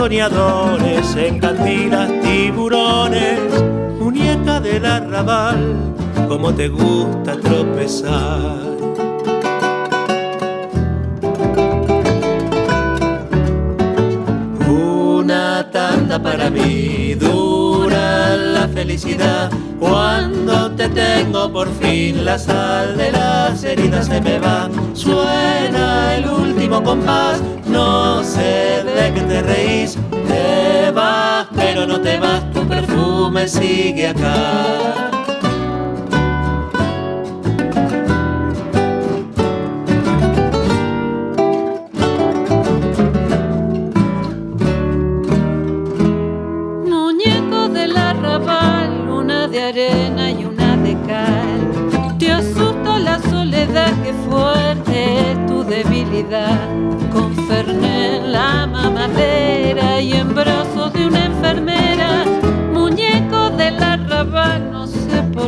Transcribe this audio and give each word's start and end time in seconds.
Soñadores, 0.00 1.14
en 1.14 1.38
cantinas 1.38 2.10
tiburones, 2.22 3.38
muñeca 3.98 4.58
del 4.58 4.86
arrabal, 4.86 5.76
como 6.26 6.54
te 6.54 6.68
gusta 6.68 7.38
tropezar. 7.38 8.62
Una 14.66 15.70
tanda 15.70 16.18
para 16.18 16.48
mí, 16.48 17.14
dura 17.14 18.36
la 18.36 18.68
felicidad 18.68 19.50
tengo 20.94 21.52
por 21.52 21.68
fin 21.80 22.24
la 22.24 22.38
sal 22.38 22.96
de 22.96 23.12
las 23.12 23.62
heridas 23.64 24.06
se 24.06 24.20
me 24.20 24.38
va. 24.38 24.68
Suena 24.94 26.16
el 26.16 26.28
último 26.28 26.82
compás, 26.82 27.40
no 27.66 28.22
sé 28.22 28.82
de 28.84 29.12
qué 29.14 29.20
te 29.20 29.42
reís. 29.42 29.98
Te 30.28 30.90
vas, 30.92 31.46
pero 31.54 31.86
no 31.86 32.00
te 32.00 32.18
vas, 32.18 32.50
tu 32.52 32.66
perfume 32.66 33.48
sigue 33.48 34.08
acá. 34.08 35.09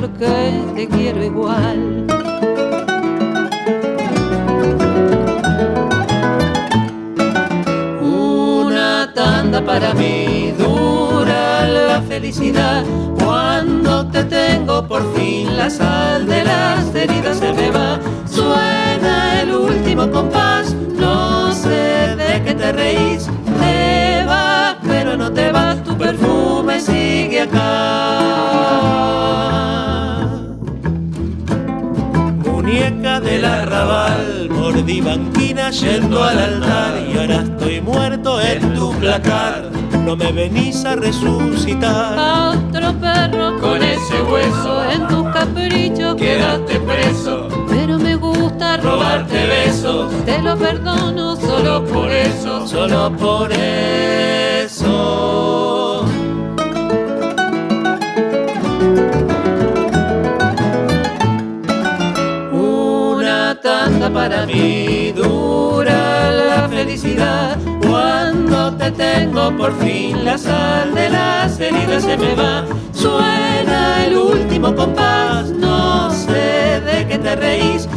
Sé 0.02 0.08
por 0.08 0.18
qué 0.18 0.62
te 0.74 0.88
quiero 0.88 1.24
igual. 1.24 2.06
Una 8.00 9.12
tanda 9.14 9.64
para 9.64 9.94
mí 9.94 10.52
dura 10.58 11.68
la 11.68 12.02
felicidad 12.02 12.84
cuando 13.22 14.06
te 14.08 14.24
tengo 14.24 14.86
por 14.86 15.02
fin 15.14 15.56
la 15.56 15.70
sal 15.70 16.26
de 16.26 16.44
las 16.44 16.94
heridas 16.94 17.38
se 17.38 17.52
me 17.52 17.70
va 17.70 17.98
suena 18.26 19.42
el 19.42 19.54
último 19.54 20.10
compás. 20.10 20.74
No 20.98 21.52
sé 21.52 22.16
de 22.16 22.42
qué 22.44 22.54
te 22.54 22.72
reís, 22.72 23.28
te 23.60 24.24
vas, 24.26 24.76
pero 24.82 25.16
no 25.16 25.32
te 25.32 25.52
vas, 25.52 25.82
tu 25.84 25.96
perfume 25.96 26.80
sigue 26.80 27.42
acá. 27.42 28.21
Del 33.82 33.90
arrabal, 33.90 34.48
mordí 34.50 35.00
banquina 35.00 35.70
yendo 35.70 36.22
al 36.22 36.38
altar 36.38 37.06
y 37.08 37.18
ahora 37.18 37.42
estoy 37.42 37.80
muerto 37.80 38.40
en 38.40 38.74
tu 38.74 38.92
placar. 38.92 39.70
No 40.04 40.16
me 40.16 40.32
venís 40.32 40.84
a 40.84 40.96
resucitar. 40.96 42.18
A 42.18 42.50
otro 42.50 42.92
perro 43.00 43.58
con 43.60 43.82
ese 43.82 44.22
hueso 44.22 44.90
en 44.90 45.06
tu 45.08 45.24
capricho 45.32 46.16
quédate 46.16 46.80
preso 46.80 47.48
robarte 48.82 49.46
besos. 49.46 50.10
Te 50.24 50.40
lo 50.40 50.56
perdono 50.56 51.36
solo 51.36 51.84
por 51.84 52.10
eso, 52.10 52.66
solo 52.66 53.12
por 53.16 53.52
eso. 53.52 54.51
Para 64.22 64.46
mí 64.46 65.12
dura 65.12 66.30
la 66.30 66.68
felicidad. 66.68 67.58
Cuando 67.88 68.72
te 68.76 68.90
tengo 68.92 69.56
por 69.56 69.76
fin 69.80 70.24
la 70.24 70.38
sal 70.38 70.94
de 70.94 71.10
las 71.10 71.58
heridas 71.58 72.04
se 72.04 72.16
me 72.16 72.34
va. 72.34 72.64
Suena 72.92 74.06
el 74.06 74.16
último 74.16 74.74
compás, 74.74 75.50
no 75.50 76.10
sé 76.10 76.80
de 76.88 77.06
qué 77.08 77.18
te 77.18 77.34
reís 77.34 77.88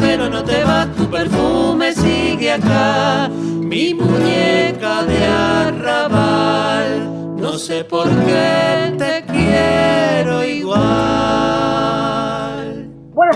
pero 0.00 0.28
no 0.28 0.42
te 0.42 0.64
va, 0.64 0.86
tu 0.96 1.08
perfume 1.08 1.92
sigue 1.92 2.52
acá. 2.52 3.28
Mi 3.72 3.94
muñeca 3.94 5.04
de 5.04 5.24
arrabal, 5.26 6.90
no 7.36 7.52
sé 7.58 7.84
por 7.84 8.08
qué 8.26 8.94
te 8.98 9.24
quiero 9.32 10.44
igual. 10.44 11.69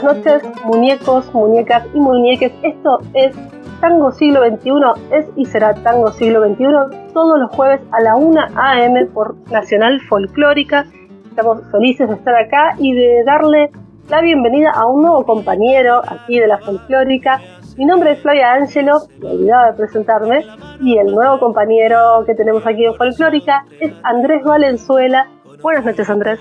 Noches, 0.04 0.42
muñecos, 0.66 1.32
muñecas 1.32 1.86
y 1.94 1.98
muñeques. 1.98 2.52
Esto 2.62 2.98
es 3.14 3.34
Tango 3.80 4.12
Siglo 4.12 4.40
XXI, 4.44 4.70
es 5.10 5.26
y 5.34 5.46
será 5.46 5.72
Tango 5.72 6.12
Siglo 6.12 6.46
XXI 6.46 6.66
todos 7.14 7.40
los 7.40 7.50
jueves 7.52 7.80
a 7.90 8.02
la 8.02 8.14
1 8.14 8.38
a.m. 8.54 9.06
por 9.06 9.34
Nacional 9.50 10.02
Folclórica. 10.02 10.84
Estamos 11.30 11.62
felices 11.72 12.10
de 12.10 12.16
estar 12.16 12.34
acá 12.36 12.76
y 12.78 12.92
de 12.92 13.24
darle 13.24 13.70
la 14.10 14.20
bienvenida 14.20 14.72
a 14.74 14.86
un 14.86 15.00
nuevo 15.00 15.24
compañero 15.24 16.02
aquí 16.06 16.38
de 16.38 16.48
la 16.48 16.58
folclórica. 16.58 17.40
Mi 17.78 17.86
nombre 17.86 18.12
es 18.12 18.20
Flavia 18.20 18.52
Angelo, 18.52 18.98
me 19.20 19.30
olvidaba 19.30 19.70
de 19.70 19.72
presentarme, 19.72 20.44
y 20.82 20.98
el 20.98 21.14
nuevo 21.14 21.38
compañero 21.40 22.24
que 22.26 22.34
tenemos 22.34 22.66
aquí 22.66 22.84
en 22.84 22.94
folclórica 22.94 23.64
es 23.80 23.90
Andrés 24.02 24.44
Valenzuela. 24.44 25.28
Buenas 25.62 25.86
noches, 25.86 26.10
Andrés. 26.10 26.40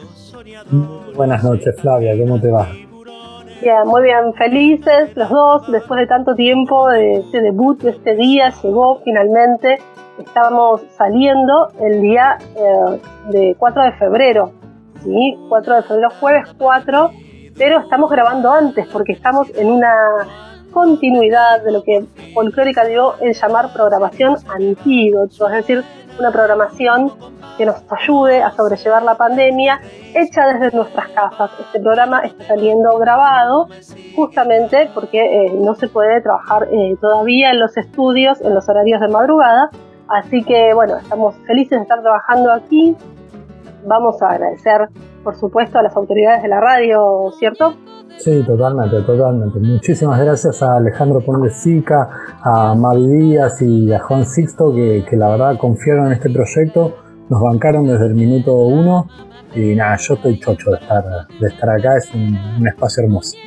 Buenas 1.15 1.41
noches, 1.45 1.79
Flavia, 1.79 2.11
¿cómo 2.17 2.41
te 2.41 2.51
va? 2.51 2.67
Muy 3.85 4.03
bien, 4.03 4.33
felices 4.33 5.15
los 5.15 5.29
dos, 5.29 5.71
después 5.71 5.99
de 5.99 6.07
tanto 6.07 6.35
tiempo 6.35 6.89
de 6.89 7.13
este 7.19 7.41
debut, 7.41 7.81
de 7.81 7.91
este 7.91 8.15
día, 8.15 8.53
llegó 8.61 8.99
finalmente. 9.03 9.79
Estábamos 10.19 10.81
saliendo 10.97 11.69
el 11.79 12.01
día 12.01 12.37
eh, 12.55 12.99
de 13.29 13.55
4 13.57 13.83
de 13.83 13.91
febrero, 13.93 14.51
¿sí? 15.03 15.37
4 15.49 15.75
de 15.75 15.83
febrero, 15.83 16.09
jueves 16.19 16.53
4 16.57 17.11
pero 17.57 17.79
estamos 17.79 18.09
grabando 18.09 18.51
antes 18.51 18.87
porque 18.87 19.13
estamos 19.13 19.47
en 19.55 19.69
una 19.69 19.93
continuidad 20.73 21.63
de 21.63 21.71
lo 21.71 21.83
que 21.83 22.05
Folclórica 22.33 22.85
dio 22.85 23.15
en 23.21 23.33
llamar 23.33 23.71
programación 23.73 24.35
antídoto, 24.49 25.47
es 25.47 25.53
decir, 25.53 25.83
una 26.19 26.31
programación 26.31 27.11
que 27.57 27.65
nos 27.65 27.83
ayude 27.89 28.41
a 28.41 28.51
sobrellevar 28.51 29.03
la 29.03 29.15
pandemia 29.15 29.79
hecha 30.13 30.47
desde 30.47 30.75
nuestras 30.75 31.09
casas. 31.09 31.51
Este 31.59 31.79
programa 31.79 32.21
está 32.21 32.45
saliendo 32.45 32.97
grabado 32.97 33.67
justamente 34.15 34.89
porque 34.93 35.45
eh, 35.45 35.53
no 35.53 35.75
se 35.75 35.87
puede 35.87 36.21
trabajar 36.21 36.67
eh, 36.71 36.95
todavía 36.99 37.51
en 37.51 37.59
los 37.59 37.75
estudios 37.77 38.41
en 38.41 38.53
los 38.53 38.67
horarios 38.69 39.01
de 39.01 39.07
madrugada. 39.07 39.69
Así 40.07 40.43
que 40.43 40.73
bueno, 40.73 40.97
estamos 40.97 41.35
felices 41.47 41.77
de 41.79 41.83
estar 41.83 42.01
trabajando 42.01 42.51
aquí. 42.51 42.95
Vamos 43.85 44.21
a 44.21 44.29
agradecer 44.29 44.89
por 45.23 45.35
supuesto, 45.35 45.79
a 45.79 45.83
las 45.83 45.95
autoridades 45.95 46.43
de 46.43 46.49
la 46.49 46.59
radio, 46.59 47.31
¿cierto? 47.39 47.73
Sí, 48.17 48.43
totalmente, 48.43 49.01
totalmente. 49.01 49.59
Muchísimas 49.59 50.19
gracias 50.19 50.61
a 50.61 50.75
Alejandro 50.75 51.21
Sica, 51.49 52.09
a 52.43 52.75
Mavi 52.75 53.07
Díaz 53.07 53.61
y 53.61 53.91
a 53.91 53.99
Juan 53.99 54.25
Sixto 54.25 54.73
que, 54.73 55.05
la 55.13 55.29
verdad 55.29 55.57
confiaron 55.57 56.07
en 56.07 56.13
este 56.13 56.29
proyecto, 56.29 56.93
nos 57.29 57.41
bancaron 57.41 57.87
desde 57.87 58.07
el 58.07 58.13
minuto 58.13 58.53
uno 58.53 59.07
y 59.55 59.75
nada, 59.75 59.95
yo 59.97 60.13
estoy 60.15 60.39
chocho 60.39 60.71
de 60.71 60.77
estar, 60.77 61.03
de 61.39 61.47
estar 61.47 61.69
acá, 61.69 61.97
es 61.97 62.13
un, 62.13 62.67
espacio 62.67 63.03
hermoso. 63.03 63.37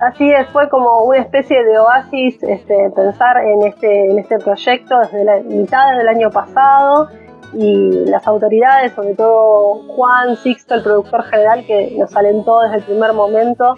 Así 0.00 0.30
es, 0.30 0.48
fue 0.48 0.68
como 0.68 1.04
una 1.04 1.18
especie 1.18 1.62
de 1.62 1.78
oasis 1.78 2.42
este, 2.42 2.90
pensar 2.94 3.36
en 3.44 3.62
este, 3.62 4.10
en 4.10 4.18
este 4.18 4.38
proyecto 4.38 4.98
desde 4.98 5.24
la 5.24 5.40
mitad 5.42 5.96
del 5.96 6.08
año 6.08 6.30
pasado 6.30 7.08
y 7.54 8.06
las 8.06 8.26
autoridades, 8.26 8.92
sobre 8.92 9.14
todo 9.14 9.82
Juan 9.88 10.36
Sixto, 10.36 10.74
el 10.74 10.82
productor 10.82 11.24
general, 11.24 11.64
que 11.66 11.94
nos 11.98 12.14
alentó 12.16 12.60
desde 12.60 12.76
el 12.76 12.82
primer 12.84 13.12
momento 13.12 13.76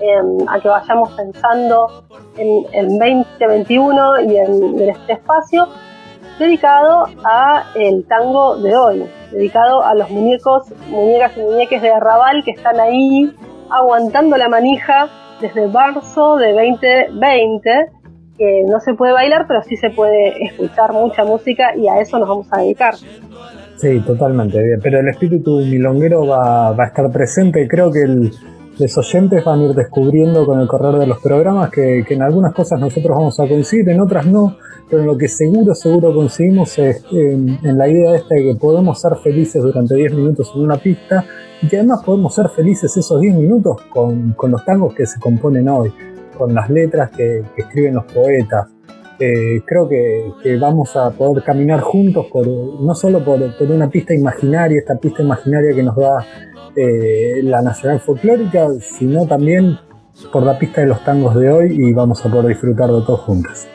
em, 0.00 0.48
a 0.48 0.58
que 0.60 0.68
vayamos 0.68 1.10
pensando 1.12 2.04
en 2.36 2.64
el 2.72 2.98
2021 2.98 4.20
y 4.20 4.36
en, 4.36 4.80
este 4.88 5.12
espacio 5.14 5.68
dedicado 6.38 7.06
a 7.24 7.64
el 7.74 8.06
tango 8.06 8.56
de 8.56 8.74
hoy, 8.74 9.06
dedicado 9.30 9.84
a 9.84 9.94
los 9.94 10.08
muñecos, 10.10 10.72
muñecas 10.88 11.36
y 11.36 11.40
muñeques 11.40 11.82
de 11.82 11.90
arrabal 11.90 12.42
que 12.44 12.52
están 12.52 12.80
ahí 12.80 13.30
aguantando 13.70 14.36
la 14.38 14.48
manija 14.48 15.08
desde 15.40 15.66
marzo 15.68 16.36
de 16.36 16.52
2020 16.52 17.99
que 18.40 18.64
no 18.66 18.80
se 18.80 18.94
puede 18.94 19.12
bailar, 19.12 19.44
pero 19.46 19.62
sí 19.62 19.76
se 19.76 19.90
puede 19.90 20.42
escuchar 20.46 20.94
mucha 20.94 21.24
música 21.24 21.76
y 21.76 21.86
a 21.88 22.00
eso 22.00 22.18
nos 22.18 22.26
vamos 22.26 22.46
a 22.50 22.62
dedicar. 22.62 22.94
Sí, 23.76 24.00
totalmente 24.00 24.62
bien. 24.62 24.80
Pero 24.82 25.00
el 25.00 25.08
espíritu 25.08 25.58
milonguero 25.58 26.26
va, 26.26 26.70
a 26.70 26.86
estar 26.86 27.12
presente. 27.12 27.68
Creo 27.68 27.92
que 27.92 28.30
los 28.78 28.96
oyentes 28.96 29.44
van 29.44 29.60
a 29.60 29.64
ir 29.64 29.74
descubriendo 29.74 30.46
con 30.46 30.58
el 30.58 30.66
correr 30.66 30.94
de 30.94 31.06
los 31.06 31.20
programas 31.20 31.70
que, 31.70 32.02
en 32.08 32.22
algunas 32.22 32.54
cosas 32.54 32.80
nosotros 32.80 33.14
vamos 33.14 33.38
a 33.38 33.46
coincidir, 33.46 33.90
en 33.90 34.00
otras 34.00 34.24
no, 34.24 34.56
pero 34.88 35.02
en 35.02 35.08
lo 35.08 35.18
que 35.18 35.28
seguro, 35.28 35.74
seguro 35.74 36.14
coincidimos 36.14 36.78
es 36.78 37.04
en, 37.12 37.58
la 37.62 37.88
idea 37.88 38.14
esta 38.14 38.36
de 38.36 38.44
que 38.44 38.54
podemos 38.54 38.98
ser 38.98 39.16
felices 39.22 39.62
durante 39.62 39.94
10 39.94 40.14
minutos 40.14 40.50
en 40.54 40.62
una 40.62 40.78
pista 40.78 41.26
y 41.60 41.68
que 41.68 41.76
además 41.76 42.02
podemos 42.06 42.34
ser 42.34 42.48
felices 42.48 42.96
esos 42.96 43.20
10 43.20 43.34
minutos 43.34 43.76
con 43.92 44.34
los 44.50 44.64
tangos 44.64 44.94
que 44.94 45.04
se 45.04 45.20
componen 45.20 45.68
hoy 45.68 45.92
con 46.40 46.54
las 46.54 46.70
letras 46.70 47.10
que, 47.10 47.42
escriben 47.54 47.94
los 47.94 48.04
poetas. 48.06 48.66
Eh, 49.18 49.60
creo 49.66 49.86
que, 49.86 50.56
vamos 50.58 50.96
a 50.96 51.10
poder 51.10 51.44
caminar 51.44 51.80
juntos 51.80 52.26
por, 52.32 52.46
no 52.46 52.94
solo 52.94 53.22
por, 53.22 53.38
una 53.68 53.90
pista 53.90 54.14
imaginaria, 54.14 54.78
esta 54.78 54.96
pista 54.96 55.22
imaginaria 55.22 55.74
que 55.74 55.82
nos 55.82 55.94
da 55.96 56.24
eh, 56.74 57.42
la 57.42 57.60
Nacional 57.60 58.00
Folclórica, 58.00 58.68
sino 58.80 59.26
también 59.26 59.76
por 60.32 60.42
la 60.42 60.58
pista 60.58 60.80
de 60.80 60.86
los 60.86 61.04
tangos 61.04 61.34
de 61.34 61.52
hoy 61.52 61.76
y 61.78 61.92
vamos 61.92 62.24
a 62.24 62.30
poder 62.30 62.46
disfrutar 62.46 62.88
de 62.88 63.02
todos 63.02 63.20
juntos. 63.20 63.68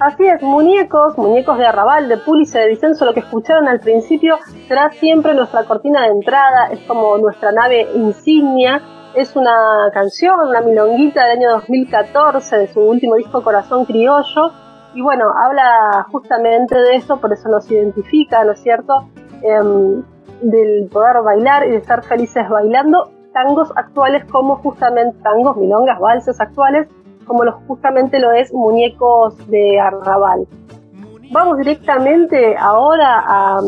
Así 0.00 0.26
es, 0.26 0.42
muñecos, 0.42 1.16
muñecos 1.18 1.56
de 1.58 1.66
arrabal, 1.66 2.08
de 2.08 2.16
Pulice, 2.18 2.58
de 2.58 2.68
Vicenzo, 2.68 3.04
lo 3.04 3.14
que 3.14 3.20
escucharon 3.20 3.68
al 3.68 3.78
principio 3.78 4.36
será 4.66 4.90
siempre 4.90 5.34
nuestra 5.34 5.64
cortina 5.64 6.02
de 6.02 6.08
entrada, 6.08 6.68
es 6.72 6.80
como 6.80 7.16
nuestra 7.18 7.52
nave 7.52 7.86
insignia 7.94 8.82
es 9.14 9.34
una 9.36 9.90
canción, 9.92 10.48
una 10.48 10.60
milonguita 10.60 11.26
del 11.26 11.38
año 11.38 11.50
2014 11.52 12.58
de 12.58 12.68
su 12.68 12.80
último 12.80 13.16
disco 13.16 13.42
Corazón 13.42 13.84
Criollo. 13.84 14.52
Y 14.94 15.02
bueno, 15.02 15.26
habla 15.36 16.06
justamente 16.10 16.78
de 16.78 16.96
eso, 16.96 17.20
por 17.20 17.32
eso 17.32 17.48
nos 17.48 17.70
identifica, 17.70 18.44
¿no 18.44 18.52
es 18.52 18.60
cierto? 18.60 19.08
Em, 19.42 20.02
del 20.42 20.88
poder 20.92 21.22
bailar 21.22 21.66
y 21.66 21.70
de 21.70 21.76
estar 21.76 22.04
felices 22.04 22.48
bailando 22.48 23.10
tangos 23.32 23.70
actuales 23.76 24.24
como 24.30 24.56
justamente 24.56 25.16
tangos, 25.22 25.56
milongas, 25.56 25.98
valses 25.98 26.40
actuales, 26.40 26.88
como 27.26 27.44
los, 27.44 27.54
justamente 27.66 28.18
lo 28.18 28.32
es 28.32 28.52
muñecos 28.52 29.36
de 29.48 29.78
arrabal. 29.78 30.46
Vamos 31.30 31.58
directamente 31.58 32.56
ahora 32.58 33.22
a 33.26 33.60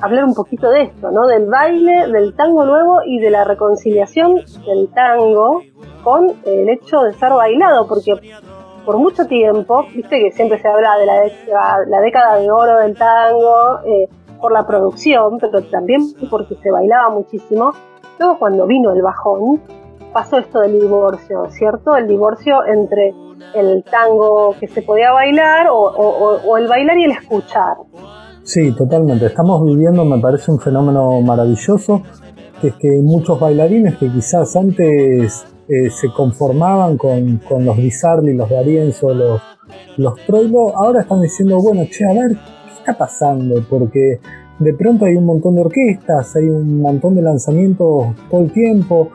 hablar 0.00 0.24
un 0.24 0.34
poquito 0.34 0.70
de 0.70 0.82
esto, 0.82 1.10
¿no? 1.10 1.26
Del 1.26 1.46
baile, 1.46 2.08
del 2.08 2.34
tango 2.34 2.64
nuevo 2.64 3.00
y 3.04 3.18
de 3.20 3.30
la 3.30 3.44
reconciliación 3.44 4.36
del 4.66 4.88
tango 4.94 5.62
con 6.04 6.32
el 6.44 6.68
hecho 6.68 7.02
de 7.02 7.12
ser 7.14 7.32
bailado, 7.32 7.86
porque 7.86 8.14
por 8.84 8.96
mucho 8.96 9.26
tiempo, 9.26 9.84
viste 9.94 10.18
que 10.18 10.32
siempre 10.32 10.58
se 10.58 10.68
habla 10.68 10.96
de 10.96 11.06
la, 11.06 11.22
la 11.86 12.00
década 12.00 12.38
de 12.38 12.50
oro 12.50 12.78
del 12.78 12.96
tango, 12.96 13.80
eh, 13.84 14.08
por 14.40 14.52
la 14.52 14.66
producción, 14.66 15.38
pero 15.38 15.62
también 15.62 16.00
porque 16.30 16.54
se 16.56 16.70
bailaba 16.70 17.10
muchísimo. 17.10 17.72
Luego 18.18 18.38
cuando 18.38 18.66
vino 18.66 18.92
el 18.92 19.02
bajón, 19.02 19.60
pasó 20.12 20.38
esto 20.38 20.60
del 20.60 20.80
divorcio, 20.80 21.46
¿cierto? 21.50 21.96
El 21.96 22.08
divorcio 22.08 22.64
entre 22.64 23.14
el 23.54 23.84
tango 23.84 24.54
que 24.58 24.68
se 24.68 24.82
podía 24.82 25.12
bailar 25.12 25.68
o 25.70 26.56
el 26.56 26.66
bailar 26.66 26.98
y 26.98 27.04
el 27.04 27.10
escuchar. 27.12 27.76
Sí, 28.48 28.72
totalmente. 28.72 29.26
Estamos 29.26 29.62
viviendo, 29.62 30.06
me 30.06 30.18
parece, 30.20 30.50
un 30.50 30.58
fenómeno 30.58 31.20
maravilloso, 31.20 32.00
que 32.62 32.68
es 32.68 32.74
que 32.76 32.88
muchos 33.02 33.38
bailarines 33.38 33.98
que 33.98 34.10
quizás 34.10 34.56
antes 34.56 35.44
eh, 35.68 35.90
se 35.90 36.08
conformaban 36.16 36.96
con, 36.96 37.42
los 37.60 37.76
Bizarli, 37.76 38.32
los 38.32 38.48
Darienzo, 38.48 39.12
los, 39.12 39.42
los 39.98 40.14
Troilo, 40.26 40.74
ahora 40.74 41.02
están 41.02 41.20
diciendo, 41.20 41.60
bueno, 41.60 41.82
che, 41.90 42.06
a 42.06 42.14
ver, 42.14 42.38
¿qué 42.38 42.78
está 42.78 42.96
pasando? 42.96 43.62
Porque 43.68 44.18
de 44.60 44.72
pronto 44.72 45.04
hay 45.04 45.16
un 45.16 45.26
montón 45.26 45.54
de 45.54 45.60
orquestas, 45.60 46.34
hay 46.34 46.44
un 46.44 46.80
montón 46.80 47.16
de 47.16 47.20
lanzamientos 47.20 48.14
todo 48.30 48.40
el 48.40 48.50
tiempo, 48.50 49.10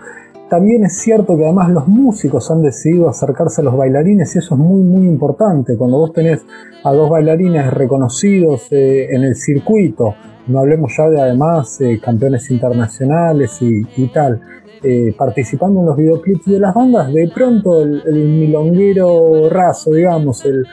también 0.49 0.83
es 0.85 0.97
cierto 0.97 1.35
que 1.37 1.43
además 1.45 1.69
los 1.69 1.87
músicos 1.87 2.51
han 2.51 2.61
decidido 2.61 3.09
acercarse 3.09 3.61
a 3.61 3.63
los 3.63 3.75
bailarines 3.75 4.35
y 4.35 4.39
eso 4.39 4.55
es 4.55 4.59
muy 4.59 4.81
muy 4.83 5.07
importante. 5.07 5.77
Cuando 5.77 5.97
vos 5.97 6.13
tenés 6.13 6.45
a 6.83 6.93
dos 6.93 7.09
bailarines 7.09 7.73
reconocidos 7.73 8.67
eh, 8.71 9.07
en 9.11 9.23
el 9.23 9.35
circuito, 9.35 10.15
no 10.47 10.59
hablemos 10.59 10.93
ya 10.97 11.09
de 11.09 11.21
además 11.21 11.79
eh, 11.81 11.99
campeones 12.03 12.51
internacionales 12.51 13.57
y, 13.61 14.07
tal, 14.07 14.41
eh, 14.83 15.15
participando 15.17 15.79
en 15.79 15.85
los 15.85 15.97
videoclips 15.97 16.45
de 16.45 16.59
las 16.59 16.73
bandas, 16.73 17.11
de 17.13 17.31
pronto 17.33 17.81
el, 17.81 18.03
milonguero 18.13 19.49
raso, 19.49 19.91
digamos, 19.91 20.43
el, 20.45 20.65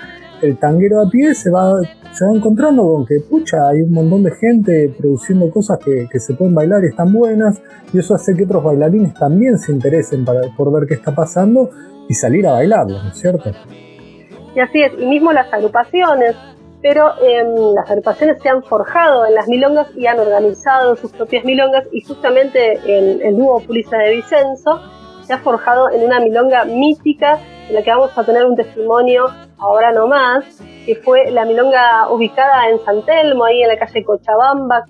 el 0.43 0.59
tanguero 0.59 1.01
a 1.01 1.09
pie 1.09 1.35
se 1.35 1.51
va 1.51 1.81
se 2.13 2.25
va 2.25 2.35
encontrando 2.35 2.83
con 2.83 3.07
que, 3.07 3.21
pucha, 3.21 3.69
hay 3.69 3.83
un 3.83 3.93
montón 3.93 4.23
de 4.25 4.33
gente 4.33 4.95
produciendo 4.99 5.51
cosas 5.51 5.79
que, 5.79 6.07
se 6.19 6.35
pueden 6.35 6.55
bailar 6.55 6.83
y 6.85 6.89
están 6.89 7.13
buenas, 7.13 7.63
y 7.93 7.99
eso 7.99 8.15
hace 8.15 8.35
que 8.37 8.45
otros 8.45 8.65
bailarines 8.65 9.15
también 9.15 9.59
se 9.59 9.73
interesen 9.73 10.25
para, 10.25 10.41
por 10.57 10.73
ver 10.73 10.89
qué 10.89 10.95
está 10.95 11.15
pasando 11.15 11.71
y 12.09 12.15
salir 12.15 12.47
a 12.47 12.53
bailarlo, 12.53 13.03
¿no 13.03 13.11
es 13.11 13.19
cierto? 13.19 13.53
Y 14.55 14.61
así 14.61 14.83
es, 14.83 14.93
y 14.99 15.07
mismo 15.07 15.33
las 15.33 15.53
agrupaciones, 15.53 16.35
pero 16.83 17.11
em, 17.23 17.75
las 17.75 17.89
agrupaciones 17.89 18.43
se 18.43 18.49
han 18.49 18.63
forjado 18.65 19.27
en 19.27 19.35
las 19.35 19.47
milongas 19.47 19.87
y 19.97 20.07
han 20.07 20.19
organizado 20.19 20.97
sus 20.97 21.13
propias 21.13 21.45
milongas, 21.45 21.87
y 21.93 22.01
justamente 22.01 22.75
el, 22.87 23.23
el 23.23 23.37
dúo 23.37 23.61
Pulisa 23.61 23.97
de 23.99 24.17
Vicenzo 24.17 24.81
se 25.31 25.35
ha 25.35 25.39
forjado 25.39 25.91
en 25.91 26.03
una 26.03 26.19
milonga 26.19 26.65
mítica 26.65 27.39
en 27.69 27.77
la 27.77 27.83
que 27.85 27.91
vamos 27.91 28.19
a 28.19 28.25
tener 28.25 28.45
un 28.45 28.57
testimonio 28.57 29.27
ahora 29.59 29.93
no 29.93 30.09
más, 30.09 30.45
que 30.85 30.97
fue 30.97 31.31
la 31.31 31.45
milonga 31.45 32.11
ubicada 32.11 32.69
en 32.69 32.81
San 32.81 33.05
Telmo, 33.05 33.45
ahí 33.45 33.63
en 33.63 33.69
la 33.69 33.79
calle 33.79 34.03
Cochabamba, 34.03 34.87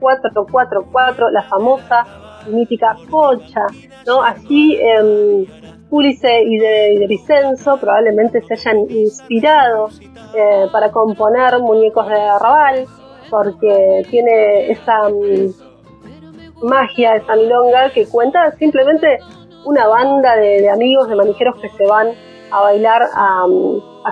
444, 0.00 1.30
la 1.30 1.42
famosa 1.42 2.06
y 2.46 2.54
mítica 2.54 2.96
Cocha, 3.10 3.66
¿no? 4.06 4.22
Allí 4.22 4.78
eh, 4.80 5.46
Púlice 5.90 6.40
y 6.40 6.56
de, 6.56 7.06
Vicenzo 7.06 7.76
probablemente 7.76 8.40
se 8.40 8.54
hayan 8.54 8.78
inspirado 8.88 9.90
eh, 10.34 10.68
para 10.72 10.90
componer 10.90 11.58
muñecos 11.58 12.08
de 12.08 12.18
arrabal, 12.18 12.86
porque 13.28 14.06
tiene 14.08 14.70
esa 14.70 15.10
mm, 15.10 16.66
magia, 16.66 17.16
esa 17.16 17.36
milonga 17.36 17.90
que 17.90 18.06
cuenta 18.06 18.52
simplemente 18.52 19.18
una 19.64 19.86
banda 19.86 20.36
de, 20.36 20.68
amigos, 20.68 21.08
de 21.08 21.16
manijeros 21.16 21.60
que 21.60 21.68
se 21.70 21.86
van 21.86 22.08
a 22.50 22.60
bailar 22.60 23.02
a, 23.14 23.46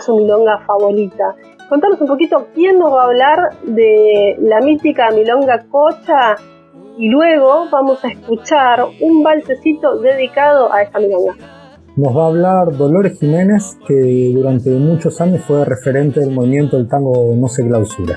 su 0.00 0.16
milonga 0.16 0.58
favorita. 0.66 1.34
Contanos 1.68 2.00
un 2.00 2.08
poquito 2.08 2.46
quién 2.54 2.78
nos 2.78 2.92
va 2.92 3.02
a 3.02 3.06
hablar 3.06 3.38
de 3.62 4.36
la 4.40 4.60
mítica 4.60 5.10
milonga 5.10 5.66
cocha 5.70 6.36
y 6.96 7.08
luego 7.08 7.66
vamos 7.70 8.04
a 8.04 8.08
escuchar 8.08 8.84
un 9.00 9.22
balsecito 9.22 9.98
dedicado 10.00 10.72
a 10.72 10.82
esta 10.82 10.98
milonga. 10.98 11.34
Nos 11.96 12.16
va 12.16 12.24
a 12.24 12.26
hablar 12.28 12.76
Dolores 12.76 13.18
Jiménez, 13.18 13.78
que 13.86 14.32
durante 14.34 14.70
muchos 14.70 15.20
años 15.20 15.42
fue 15.44 15.64
referente 15.64 16.20
del 16.20 16.30
movimiento 16.30 16.76
del 16.76 16.88
tango 16.88 17.34
No 17.36 17.48
se 17.48 17.66
clausura. 17.66 18.16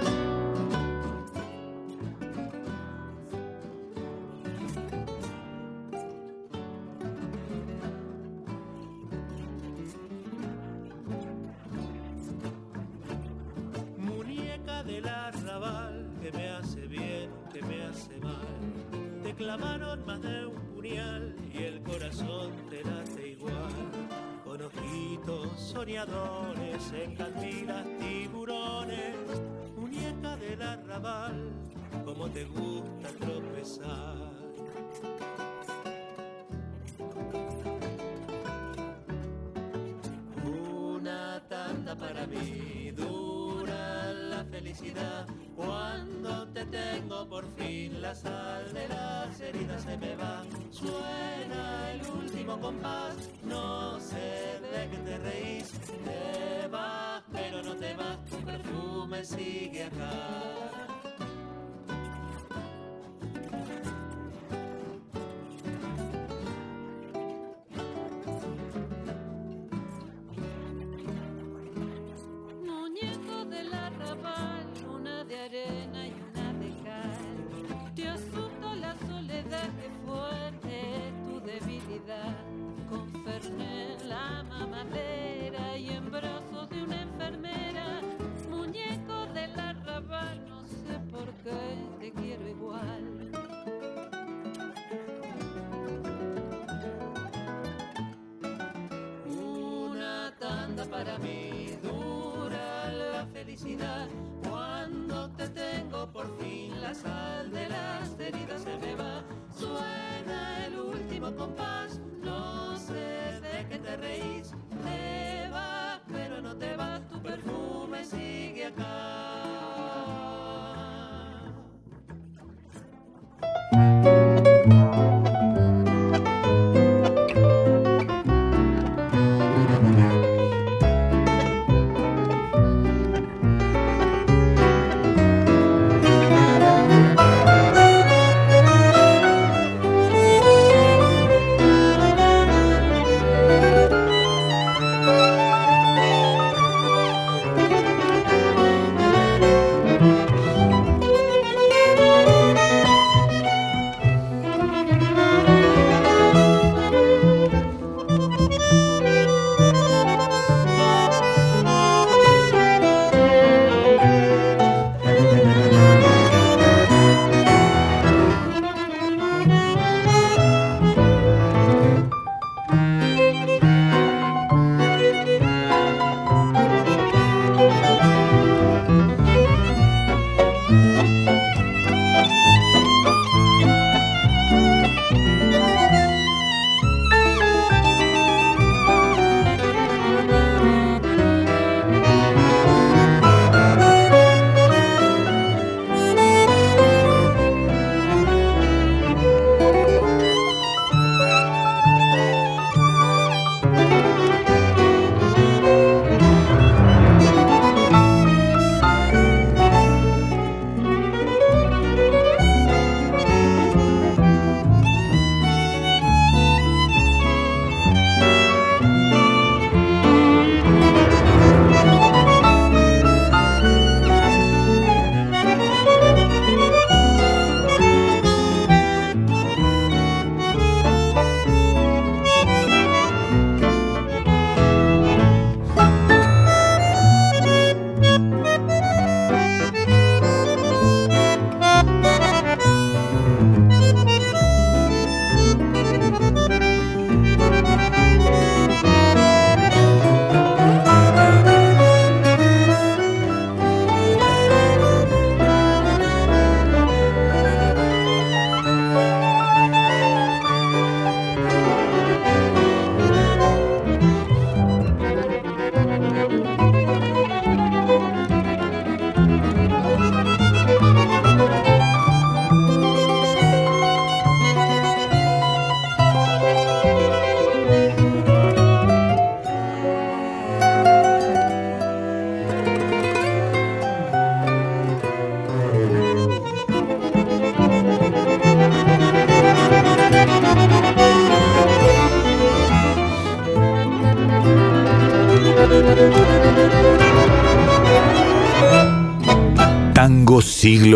Compás, 111.33 111.92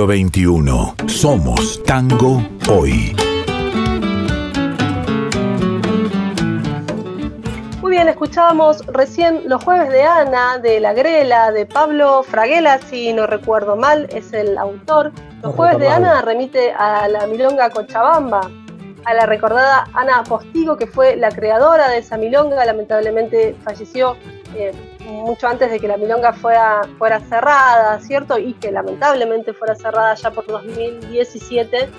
Siglo 0.07 0.13
XXI. 0.13 1.07
Somos 1.07 1.83
Tango 1.83 2.41
Hoy. 2.69 3.15
Muy 7.81 7.91
bien, 7.91 8.07
escuchábamos 8.07 8.85
recién 8.87 9.41
Los 9.49 9.63
Jueves 9.63 9.89
de 9.89 10.03
Ana, 10.03 10.59
de 10.59 10.79
La 10.79 10.93
Grela, 10.93 11.51
de 11.51 11.65
Pablo 11.65 12.23
Fraguela, 12.23 12.79
si 12.79 13.11
no 13.11 13.27
recuerdo 13.27 13.75
mal, 13.75 14.07
es 14.11 14.31
el 14.33 14.57
autor. 14.57 15.11
Los 15.41 15.53
Jueves 15.55 15.79
de 15.79 15.89
Ana 15.89 16.21
remite 16.21 16.71
a 16.71 17.07
la 17.09 17.27
milonga 17.27 17.69
Cochabamba, 17.69 18.49
a 19.03 19.13
la 19.13 19.25
recordada 19.25 19.87
Ana 19.93 20.23
Postigo, 20.23 20.77
que 20.77 20.87
fue 20.87 21.17
la 21.17 21.31
creadora 21.31 21.89
de 21.89 21.97
esa 21.97 22.17
milonga, 22.17 22.63
lamentablemente 22.65 23.55
falleció 23.63 24.15
eh, 24.55 24.71
mucho 25.07 25.47
antes 25.47 25.71
de 25.71 25.79
que 25.79 25.87
la 25.87 25.97
milonga 25.97 26.33
fuera, 26.33 26.81
fuera 26.97 27.19
cerrada, 27.19 27.99
¿cierto? 27.99 28.37
Y 28.37 28.53
que 28.53 28.71
lamentablemente 28.71 29.53
fuera 29.53 29.75
cerrada 29.75 30.13
ya 30.15 30.31
por 30.31 30.45
2017. 30.45 31.89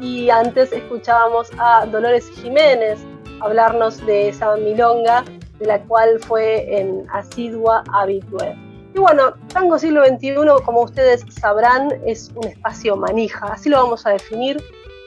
Y 0.00 0.30
antes 0.30 0.72
escuchábamos 0.72 1.50
a 1.58 1.86
Dolores 1.86 2.28
Jiménez 2.30 2.98
hablarnos 3.40 4.04
de 4.06 4.28
esa 4.28 4.56
milonga, 4.56 5.24
de 5.58 5.66
la 5.66 5.80
cual 5.82 6.18
fue 6.20 6.78
en 6.78 7.06
asidua 7.12 7.84
habitual. 7.92 8.56
Y 8.94 8.98
bueno, 8.98 9.34
Tango 9.52 9.78
Siglo 9.78 10.04
XXI, 10.04 10.34
como 10.64 10.82
ustedes 10.82 11.24
sabrán, 11.28 11.90
es 12.06 12.30
un 12.36 12.46
espacio 12.46 12.96
manija, 12.96 13.46
así 13.46 13.68
lo 13.68 13.82
vamos 13.82 14.06
a 14.06 14.10
definir, 14.10 14.62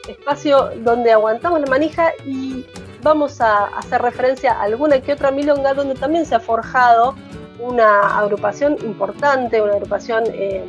espacio 0.10 0.72
donde 0.84 1.12
aguantamos 1.12 1.62
la 1.62 1.68
manija 1.68 2.12
y 2.26 2.66
vamos 3.02 3.40
a 3.40 3.66
hacer 3.78 4.02
referencia 4.02 4.54
a 4.54 4.64
alguna 4.64 5.00
que 5.02 5.14
otra 5.14 5.32
milonga 5.32 5.74
donde 5.74 5.96
también 5.96 6.26
se 6.26 6.36
ha 6.36 6.40
forjado 6.40 7.16
una 7.60 8.20
agrupación 8.20 8.78
importante, 8.84 9.62
una 9.62 9.74
agrupación 9.74 10.24
eh, 10.34 10.64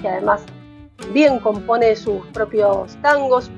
que 0.00 0.08
además 0.08 0.42
bien 1.12 1.38
compone 1.38 1.96
sus 1.96 2.24
propios 2.28 2.96
tangos, 3.02 3.50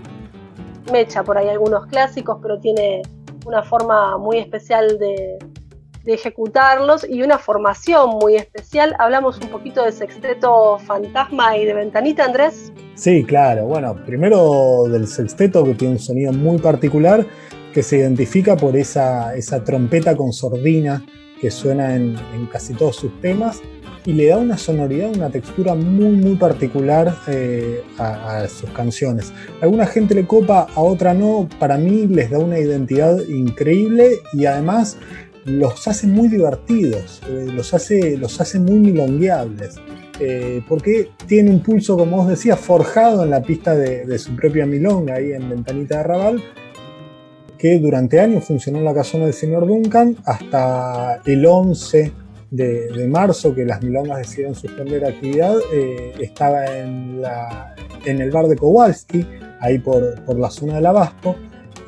mecha 0.93 1.23
por 1.23 1.39
ahí 1.39 1.49
algunos 1.49 1.87
clásicos, 1.87 2.39
pero 2.43 2.59
tiene 2.59 3.03
una 3.45 3.63
forma 3.63 4.19
muy 4.19 4.39
especial 4.39 4.99
de, 4.99 5.39
ejecutarlos 6.09 7.05
y 7.09 7.25
una 7.25 7.37
formación 7.37 8.11
muy 8.21 8.37
especial. 8.37 8.95
Hablamos 9.01 9.41
un 9.41 9.49
poquito 9.49 9.83
de 9.85 9.91
sexteto 9.91 10.79
fantasma 10.79 11.57
y 11.57 11.65
de 11.65 11.75
ventanita, 11.75 12.25
Andrés. 12.25 12.73
Sí, 12.95 13.25
claro. 13.25 13.65
Bueno, 13.65 13.97
primero 14.07 14.85
del 14.85 15.09
sexteto 15.09 15.65
que 15.65 15.75
tiene 15.75 15.95
un 15.95 15.99
sonido 15.99 16.33
muy 16.33 16.59
particular 16.59 17.27
que 17.75 17.83
se 17.83 17.97
identifica 17.97 18.57
por 18.57 18.77
esa, 18.77 19.35
esa 19.35 19.65
trompeta 19.65 20.17
con 20.17 20.33
sordina 20.33 21.05
que 21.41 21.51
suena 21.51 21.95
en, 21.95 22.17
casi 22.51 22.75
todos 22.75 22.97
sus 22.97 23.21
temas 23.21 23.61
y 24.05 24.13
le 24.13 24.29
da 24.29 24.39
una 24.39 24.57
sonoridad, 24.57 25.15
una 25.15 25.31
textura 25.31 25.75
muy 25.75 26.11
muy 26.11 26.37
particular 26.37 27.17
eh, 27.27 27.83
a, 27.99 28.47
sus 28.49 28.71
canciones. 28.71 29.33
A 29.61 29.65
alguna 29.65 29.87
gente 29.87 30.15
le 30.15 30.27
copa, 30.27 30.69
a 30.75 30.81
otra 30.81 31.13
no, 31.13 31.49
para 31.59 31.77
mí 31.77 32.07
les 32.07 32.31
da 32.31 32.39
una 32.39 32.59
identidad 32.59 33.19
increíble 33.27 34.13
y 34.33 34.47
además 34.47 34.97
los 35.45 35.87
hace 35.89 36.07
muy 36.07 36.29
divertidos, 36.29 37.21
eh, 37.29 37.47
los, 37.53 37.75
hace, 37.75 38.17
los 38.17 38.41
hace 38.41 38.59
muy 38.59 38.79
milongueables. 38.79 39.77
Eh, 40.19 40.63
porque 40.67 41.11
tiene 41.27 41.51
un 41.51 41.61
pulso, 41.61 41.99
como 41.99 42.17
vos 42.17 42.29
decías, 42.29 42.59
forjado 42.59 43.23
en 43.23 43.31
la 43.31 43.43
pista 43.43 43.75
de, 43.75 44.07
de 44.07 44.19
su 44.19 44.35
propia 44.35 44.65
milonga, 44.65 45.17
ahí 45.17 45.33
en 45.33 45.51
Ventanita 45.51 45.97
de 45.97 46.01
Arrabal, 46.01 46.43
que 47.59 47.79
durante 47.79 48.21
años 48.21 48.45
funcionó 48.45 48.79
en 48.79 48.85
la 48.85 48.95
casona 48.95 49.25
del 49.25 49.35
señor 49.35 49.67
Duncan 49.67 50.17
hasta 50.25 51.21
el 51.25 51.45
11 51.45 52.13
de, 52.51 53.07
marzo 53.09 53.55
que 53.55 53.65
las 53.65 53.83
milongas 53.83 54.19
decidieron 54.19 54.55
suspender 54.55 55.05
actividad, 55.05 55.57
eh, 55.73 56.15
estaba 56.21 56.65
en, 56.67 57.21
la, 57.21 57.75
en 58.05 58.21
el 58.21 58.31
bar 58.31 58.47
de 58.47 58.57
Kowalski, 58.57 59.27
ahí 59.61 59.79
por, 59.79 60.23
por 60.25 60.39
la 60.39 60.51
zona 60.51 60.77
del 60.77 60.87
Abasto. 60.87 61.37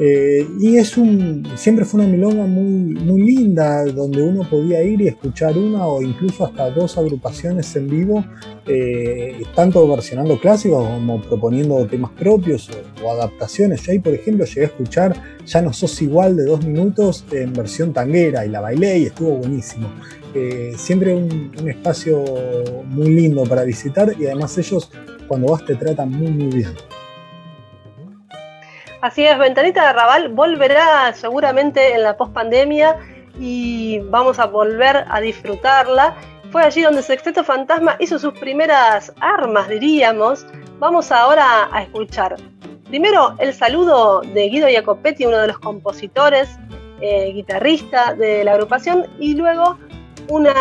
Eh, 0.00 0.46
y 0.60 0.76
es 0.76 0.96
un, 0.96 1.44
siempre 1.56 1.84
fue 1.84 2.00
una 2.00 2.08
milonga 2.08 2.46
muy, 2.46 2.94
muy 2.94 3.20
linda, 3.20 3.84
donde 3.86 4.22
uno 4.22 4.48
podía 4.48 4.82
ir 4.82 5.00
y 5.00 5.08
escuchar 5.08 5.58
una 5.58 5.86
o 5.86 6.00
incluso 6.00 6.44
hasta 6.44 6.70
dos 6.70 6.96
agrupaciones 6.96 7.74
en 7.74 7.88
vivo, 7.88 8.24
eh, 8.66 9.42
tanto 9.56 9.86
versionando 9.88 10.38
clásicos 10.38 10.86
como 10.86 11.20
proponiendo 11.20 11.84
temas 11.86 12.12
propios 12.12 12.70
o, 13.02 13.10
adaptaciones. 13.10 13.82
Yo 13.82 13.92
ahí, 13.92 13.98
por 13.98 14.14
ejemplo, 14.14 14.44
llegué 14.44 14.62
a 14.62 14.66
escuchar 14.66 15.38
Ya 15.46 15.62
no 15.62 15.72
sos 15.72 16.00
igual 16.00 16.36
de 16.36 16.44
dos 16.44 16.64
minutos 16.64 17.24
en 17.32 17.52
versión 17.52 17.92
tanguera 17.92 18.46
y 18.46 18.50
la 18.50 18.60
bailé 18.60 18.98
y 18.98 19.04
estuvo 19.06 19.36
buenísimo. 19.38 19.88
Eh, 20.34 20.74
siempre 20.76 21.14
un, 21.14 21.50
un, 21.58 21.70
espacio 21.70 22.22
muy 22.86 23.08
lindo 23.08 23.42
para 23.44 23.64
visitar 23.64 24.14
y 24.20 24.26
además 24.26 24.56
ellos 24.58 24.90
cuando 25.26 25.48
vas 25.48 25.64
te 25.64 25.74
tratan 25.74 26.10
muy 26.10 26.30
muy 26.30 26.54
bien. 26.54 26.97
Así 29.00 29.24
es, 29.24 29.38
Ventanita 29.38 29.82
de 29.82 29.88
Arrabal 29.88 30.28
volverá 30.30 31.12
seguramente 31.12 31.94
en 31.94 32.02
la 32.02 32.16
pospandemia 32.16 32.96
y 33.38 34.00
vamos 34.00 34.38
a 34.38 34.46
volver 34.46 35.04
a 35.08 35.20
disfrutarla. 35.20 36.16
Fue 36.50 36.64
allí 36.64 36.82
donde 36.82 37.02
Sexteto 37.02 37.44
Fantasma 37.44 37.96
hizo 38.00 38.18
sus 38.18 38.32
primeras 38.38 39.12
armas, 39.20 39.68
diríamos. 39.68 40.46
Vamos 40.78 41.12
ahora 41.12 41.68
a 41.72 41.82
escuchar 41.82 42.36
primero 42.88 43.34
el 43.38 43.52
saludo 43.54 44.22
de 44.22 44.48
Guido 44.48 44.66
Jacopetti, 44.68 45.26
uno 45.26 45.38
de 45.38 45.48
los 45.48 45.58
compositores, 45.58 46.48
eh, 47.00 47.32
guitarrista 47.32 48.14
de 48.14 48.44
la 48.44 48.52
agrupación, 48.54 49.06
y 49.18 49.34
luego 49.34 49.78
uno 50.28 50.52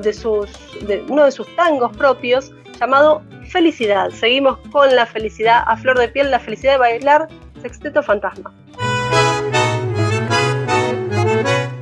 de 0.00 0.12
sus 0.12 1.56
tangos 1.56 1.96
propios 1.96 2.52
llamado 2.80 3.22
Felicidad. 3.50 4.10
Seguimos 4.10 4.58
con 4.72 4.94
la 4.94 5.06
felicidad 5.06 5.62
a 5.66 5.76
flor 5.76 5.98
de 5.98 6.08
piel, 6.08 6.30
la 6.30 6.40
felicidad 6.40 6.72
de 6.72 6.78
bailar 6.78 7.28
Sexteto 7.64 8.02
Fantasma. 8.02 8.52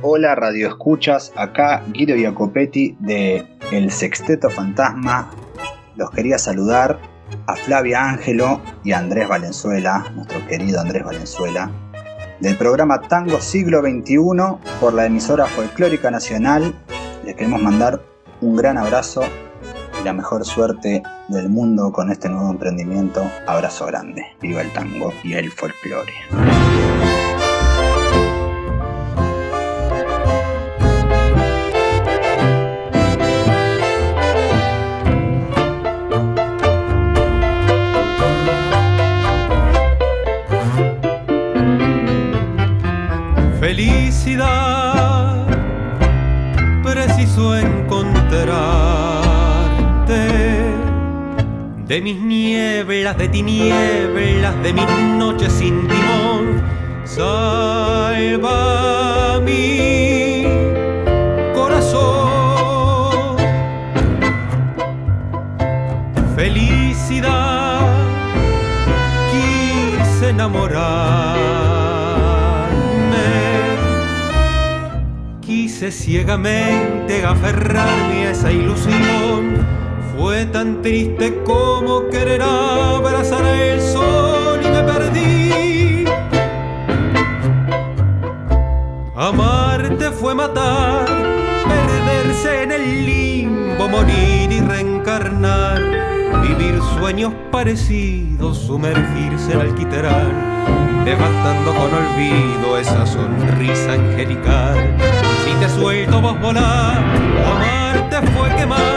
Hola 0.01 0.33
Radio 0.33 0.69
Escuchas, 0.69 1.33
acá 1.35 1.83
Guido 1.89 2.15
Jacopetti 2.15 2.95
de 3.01 3.45
El 3.69 3.91
Sexteto 3.91 4.49
Fantasma. 4.49 5.29
Los 5.97 6.09
quería 6.11 6.37
saludar 6.37 6.97
a 7.47 7.55
Flavia 7.57 8.01
Ángelo 8.01 8.61
y 8.85 8.93
a 8.93 8.99
Andrés 8.99 9.27
Valenzuela, 9.27 10.05
nuestro 10.15 10.47
querido 10.47 10.79
Andrés 10.79 11.03
Valenzuela, 11.03 11.69
del 12.39 12.55
programa 12.55 13.01
Tango 13.01 13.41
Siglo 13.41 13.81
XXI 13.81 14.17
por 14.79 14.93
la 14.93 15.07
emisora 15.07 15.47
Folclórica 15.47 16.09
Nacional. 16.09 16.73
Les 17.25 17.35
queremos 17.35 17.61
mandar 17.61 18.01
un 18.39 18.55
gran 18.55 18.77
abrazo 18.77 19.23
la 20.03 20.13
mejor 20.13 20.45
suerte 20.45 21.01
del 21.29 21.49
mundo 21.49 21.91
con 21.91 22.11
este 22.11 22.29
nuevo 22.29 22.51
emprendimiento. 22.51 23.23
Abrazo 23.47 23.85
grande. 23.85 24.25
Viva 24.41 24.61
el 24.61 24.71
tango 24.73 25.13
y 25.23 25.33
el 25.33 25.49
folclore. 25.51 26.13
De 51.93 52.01
mis 52.01 52.19
nieblas, 52.19 53.15
de 53.19 53.29
tinieblas, 53.29 54.63
de 54.63 54.73
mis 54.73 54.89
noches 55.15 55.53
sin 55.53 55.87
timón. 55.87 56.63
Salva 57.03 58.59
mi 59.45 60.43
corazón. 61.53 63.37
Felicidad, 66.35 67.85
quise 69.31 70.29
enamorarme. 70.29 70.73
Quise 75.41 75.91
ciegamente 75.91 77.23
aferrarme 77.23 78.25
a 78.25 78.31
esa 78.31 78.51
ilusión 78.51 79.82
fue 80.17 80.45
tan 80.45 80.81
triste 80.81 81.41
como 81.43 82.07
querer 82.09 82.41
abrazar 82.41 83.45
el 83.45 83.81
sol 83.81 84.59
y 84.63 84.67
me 84.67 84.83
perdí. 84.83 86.05
Amarte 89.15 90.11
fue 90.11 90.35
matar, 90.35 91.05
perderse 91.67 92.63
en 92.63 92.71
el 92.71 93.05
limbo, 93.05 93.87
morir 93.87 94.51
y 94.51 94.59
reencarnar, 94.59 95.81
vivir 96.41 96.79
sueños 96.99 97.33
parecidos, 97.51 98.57
sumergirse 98.57 99.53
en 99.53 99.61
alquitrán, 99.61 101.05
devastando 101.05 101.73
con 101.73 101.93
olvido 101.93 102.77
esa 102.77 103.05
sonrisa 103.05 103.93
angelical. 103.93 104.97
Si 105.45 105.51
te 105.59 105.69
suelto 105.69 106.21
vos 106.21 106.39
volar, 106.41 106.97
amarte 107.45 108.31
fue 108.31 108.55
quemar 108.55 108.92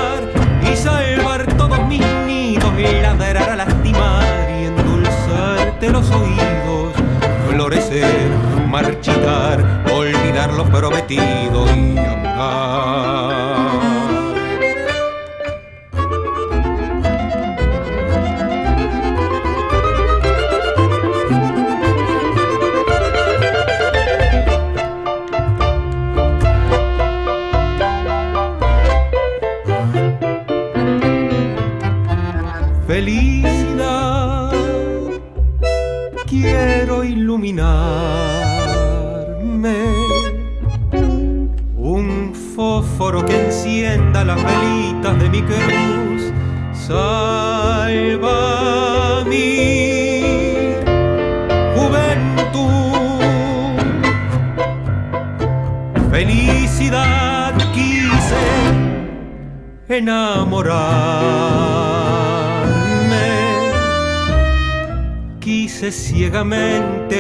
los 5.90 6.10
oídos, 6.10 6.92
florecer, 7.50 8.30
marchitar, 8.68 9.84
olvidar 9.92 10.52
lo 10.52 10.64
prometido 10.64 11.66
y 11.74 11.98
amar. 11.98 13.45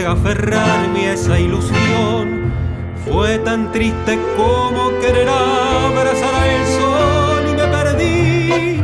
Aferrarme 0.06 1.08
a 1.08 1.12
esa 1.14 1.38
ilusión. 1.38 2.52
Fue 3.04 3.38
tan 3.38 3.70
triste 3.72 4.18
como 4.36 4.90
querer 5.00 5.28
abrazar 5.28 6.34
al 6.34 6.66
sol 6.66 7.44
y 7.48 7.54
me 7.54 7.66
perdí. 7.68 8.82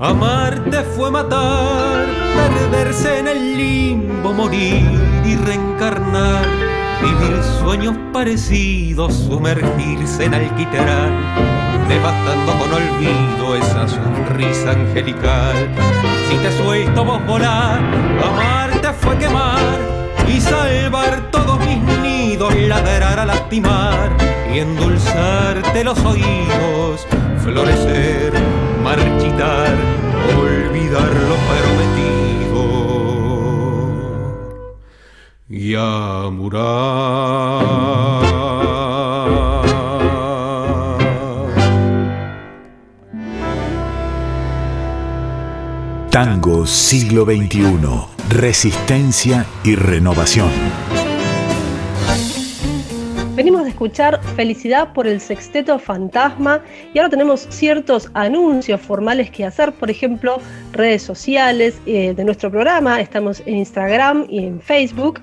Amarte 0.00 0.82
fue 0.96 1.10
matar, 1.10 2.06
perderse 2.70 3.20
en 3.20 3.28
el 3.28 3.56
limbo, 3.56 4.32
morir 4.32 5.00
y 5.24 5.36
reencarnar, 5.36 6.44
vivir 7.00 7.42
sueños 7.60 7.96
parecidos, 8.12 9.14
sumergirse 9.14 10.24
en 10.24 10.34
alquitrán, 10.34 11.12
devastando 11.88 12.52
con 12.58 12.72
olvido 12.74 13.56
esa 13.56 13.88
sonrisa 13.88 14.72
angelical. 14.72 16.13
Si 16.28 16.36
te 16.38 16.50
suelto 16.52 17.04
vos 17.04 17.24
volar, 17.26 17.80
amarte 18.22 18.92
fue 19.00 19.16
quemar 19.18 19.78
y 20.26 20.40
salvar 20.40 21.30
todos 21.30 21.58
mis 21.60 21.78
nidos, 22.00 22.54
ladrar 22.54 23.18
a 23.18 23.26
lastimar 23.26 24.16
y 24.52 24.58
endulzarte 24.58 25.84
los 25.84 25.98
oídos, 26.04 27.06
florecer, 27.42 28.32
marchitar, 28.82 29.74
olvidar 30.38 31.12
lo 31.28 31.36
prometido 31.50 32.64
y 35.48 35.74
amurar. 35.74 37.14
Tango 46.14 46.64
siglo 46.64 47.24
XXI. 47.24 47.64
Resistencia 48.28 49.44
y 49.64 49.74
renovación. 49.74 50.48
Venimos 53.34 53.64
de 53.64 53.70
escuchar 53.70 54.22
Felicidad 54.36 54.92
por 54.92 55.08
el 55.08 55.20
Sexteto 55.20 55.76
Fantasma 55.80 56.62
y 56.92 57.00
ahora 57.00 57.10
tenemos 57.10 57.48
ciertos 57.50 58.12
anuncios 58.14 58.80
formales 58.80 59.28
que 59.32 59.44
hacer, 59.44 59.72
por 59.72 59.90
ejemplo, 59.90 60.40
redes 60.70 61.02
sociales 61.02 61.80
eh, 61.84 62.14
de 62.14 62.24
nuestro 62.24 62.48
programa, 62.48 63.00
estamos 63.00 63.42
en 63.44 63.56
Instagram 63.56 64.26
y 64.30 64.46
en 64.46 64.60
Facebook. 64.60 65.20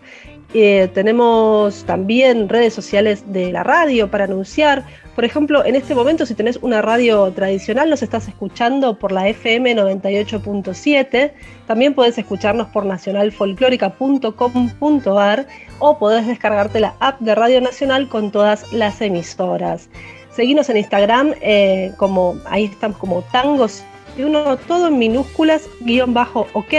Eh, 0.54 0.90
tenemos 0.94 1.86
también 1.86 2.50
redes 2.50 2.74
sociales 2.74 3.24
de 3.32 3.54
la 3.54 3.64
radio 3.64 4.12
para 4.12 4.26
anunciar. 4.26 4.84
Por 5.16 5.26
ejemplo, 5.26 5.66
en 5.66 5.76
este 5.76 5.94
momento, 5.94 6.26
si 6.26 6.36
tenés 6.36 6.58
una 6.62 6.82
radio 6.82 7.30
tradicional, 7.32 7.90
nos 7.90 8.02
estás 8.02 8.30
escuchando 8.30 8.98
por 8.98 9.12
la 9.12 9.28
FM 9.28 9.76
98.7. 9.76 11.34
También 11.68 11.94
podés 11.94 12.18
escucharnos 12.18 12.68
por 12.68 12.86
nacionalfolclórica.com.ar 12.86 15.48
o 15.80 16.00
podés 16.00 16.28
descargarte 16.28 16.80
la 16.80 16.96
app 17.00 17.20
de 17.20 17.36
Radio 17.36 17.60
Nacional 17.60 18.08
con 18.08 18.32
todas 18.32 18.72
las 18.72 19.02
emisoras. 19.02 19.90
Seguinos 20.34 20.70
en 20.70 20.78
Instagram, 20.78 21.34
eh, 21.42 21.92
como 21.98 22.38
ahí 22.46 22.64
estamos 22.66 22.98
como 22.98 23.22
tangos, 23.34 23.84
y 24.18 24.24
uno 24.24 24.58
todo 24.58 24.88
en 24.88 24.98
minúsculas, 24.98 25.68
guion 25.82 26.14
bajo 26.14 26.48
ok. 26.54 26.74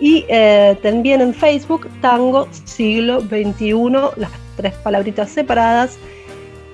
Y 0.00 0.24
eh, 0.28 0.78
también 0.80 1.20
en 1.20 1.34
Facebook, 1.34 1.90
Tango 2.00 2.46
Siglo 2.64 3.22
XXI, 3.22 3.72
las 4.16 4.30
tres 4.56 4.74
palabritas 4.74 5.30
separadas. 5.30 5.98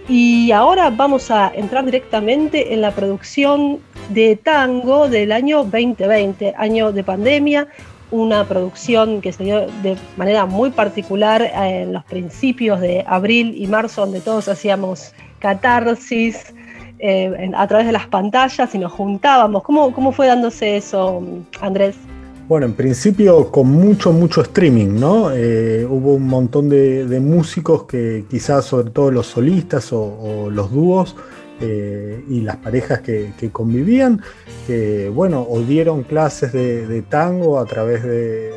Y 0.08 0.52
ahora 0.52 0.90
vamos 0.90 1.30
a 1.30 1.50
entrar 1.54 1.84
directamente 1.84 2.74
en 2.74 2.82
la 2.82 2.90
producción 2.90 3.80
de 4.10 4.36
tango 4.36 5.08
del 5.08 5.32
año 5.32 5.64
2020, 5.64 6.54
año 6.58 6.92
de 6.92 7.02
pandemia, 7.02 7.68
una 8.10 8.44
producción 8.44 9.22
que 9.22 9.32
se 9.32 9.44
dio 9.44 9.66
de 9.82 9.96
manera 10.18 10.44
muy 10.44 10.70
particular 10.70 11.42
en 11.42 11.94
los 11.94 12.04
principios 12.04 12.80
de 12.80 13.02
abril 13.06 13.54
y 13.56 13.66
marzo, 13.66 14.02
donde 14.02 14.20
todos 14.20 14.46
hacíamos 14.48 15.14
catarsis 15.38 16.54
eh, 16.98 17.50
a 17.56 17.66
través 17.66 17.86
de 17.86 17.92
las 17.92 18.06
pantallas 18.06 18.74
y 18.74 18.78
nos 18.78 18.92
juntábamos. 18.92 19.62
¿Cómo, 19.62 19.92
cómo 19.92 20.12
fue 20.12 20.26
dándose 20.26 20.76
eso, 20.76 21.22
Andrés? 21.62 21.96
Bueno, 22.46 22.66
en 22.66 22.74
principio 22.74 23.50
con 23.50 23.68
mucho, 23.68 24.12
mucho 24.12 24.42
streaming, 24.42 25.00
¿no? 25.00 25.30
Eh, 25.32 25.86
hubo 25.88 26.14
un 26.14 26.26
montón 26.26 26.68
de, 26.68 27.18
músicos 27.18 27.84
que 27.84 28.26
quizás, 28.28 28.66
sobre 28.66 28.90
todo 28.90 29.10
los 29.10 29.28
solistas 29.28 29.90
o, 29.92 30.50
los 30.50 30.70
dúos 30.70 31.16
eh, 31.60 32.22
y 32.28 32.42
las 32.42 32.56
parejas 32.56 33.00
que, 33.00 33.32
convivían, 33.50 34.20
que, 34.66 35.08
bueno, 35.08 35.46
o 35.48 35.60
dieron 35.60 36.02
clases 36.02 36.52
de, 36.52 37.02
tango 37.08 37.58
a 37.58 37.64
través 37.64 38.02
de, 38.02 38.52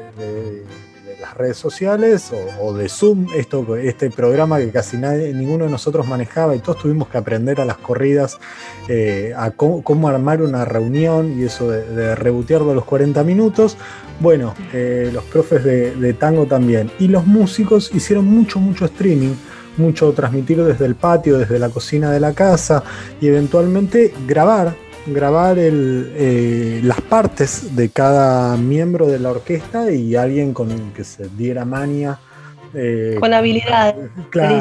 redes 1.35 1.57
sociales 1.57 2.31
o, 2.59 2.73
de 2.73 2.89
Zoom, 2.89 3.27
esto, 3.35 3.75
este 3.75 4.09
programa 4.09 4.59
que 4.59 4.69
casi 4.69 4.97
nadie, 4.97 5.33
ninguno 5.33 5.65
de 5.65 5.71
nosotros 5.71 6.07
manejaba 6.07 6.55
y 6.55 6.59
todos 6.59 6.79
tuvimos 6.79 7.07
que 7.07 7.17
aprender 7.17 7.61
a 7.61 7.65
las 7.65 7.77
corridas 7.77 8.39
eh, 8.87 9.33
a 9.35 9.51
cómo, 9.51 10.07
armar 10.07 10.41
una 10.41 10.65
reunión 10.65 11.39
y 11.39 11.43
eso 11.43 11.69
de, 11.69 11.83
de 11.85 12.15
rebotearlo 12.15 12.71
a 12.71 12.75
los 12.75 12.85
40 12.85 13.23
minutos. 13.23 13.77
Bueno, 14.19 14.55
eh, 14.73 15.09
los 15.13 15.23
profes 15.25 15.63
de, 15.63 15.95
de, 15.95 16.13
tango 16.13 16.45
también. 16.45 16.91
Y 16.99 17.07
los 17.07 17.27
músicos 17.27 17.91
hicieron 17.93 18.25
mucho, 18.25 18.59
mucho 18.59 18.85
streaming, 18.85 19.33
mucho 19.77 20.11
transmitir 20.13 20.63
desde 20.63 20.85
el 20.85 20.95
patio, 20.95 21.37
desde 21.37 21.59
la 21.59 21.69
cocina 21.69 22.11
de 22.11 22.19
la 22.19 22.33
casa 22.33 22.83
y 23.21 23.27
eventualmente 23.27 24.13
grabar, 24.27 24.75
grabar 25.07 25.57
el, 25.57 26.13
eh, 26.15 26.81
las 26.83 27.01
partes 27.01 27.75
de 27.75 27.89
cada 27.89 28.57
miembro 28.57 29.07
de 29.07 29.19
la 29.19 29.31
orquesta 29.31 29.91
y 29.91 30.15
alguien 30.15 30.53
con 30.53 30.91
que 30.91 31.03
se 31.03 31.29
diera 31.29 31.65
mania. 31.65 32.19
Eh, 32.73 33.17
con 33.19 33.33
habilidad. 33.33 33.95
Claro. 34.29 34.59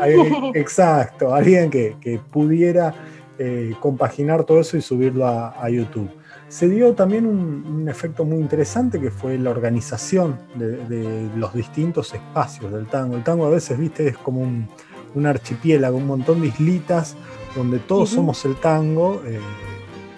Alguien, 0.00 0.50
exacto, 0.54 1.34
alguien 1.34 1.70
que, 1.70 1.96
que 2.00 2.18
pudiera 2.18 2.94
eh, 3.38 3.74
compaginar 3.80 4.44
todo 4.44 4.60
eso 4.60 4.76
y 4.76 4.82
subirlo 4.82 5.26
a, 5.26 5.54
a 5.62 5.70
YouTube. 5.70 6.10
Se 6.48 6.68
dio 6.68 6.94
también 6.94 7.26
un, 7.26 7.64
un, 7.66 7.88
efecto 7.88 8.24
muy 8.24 8.38
interesante 8.38 8.98
que 8.98 9.10
fue 9.10 9.36
la 9.38 9.50
organización 9.50 10.38
de, 10.54 10.78
de, 10.86 11.28
los 11.36 11.52
distintos 11.52 12.14
espacios 12.14 12.72
del 12.72 12.86
tango. 12.86 13.16
El 13.16 13.22
tango 13.22 13.46
a 13.46 13.50
veces, 13.50 13.78
viste, 13.78 14.08
es 14.08 14.16
como 14.16 14.40
un, 14.40 14.66
un 15.14 15.26
archipiélago, 15.26 15.98
un 15.98 16.06
montón 16.06 16.40
de 16.40 16.48
islitas 16.48 17.16
donde 17.54 17.78
todos 17.78 18.10
uh 18.10 18.12
-huh. 18.12 18.16
somos 18.16 18.44
el 18.46 18.56
tango. 18.56 19.22
Eh, 19.26 19.40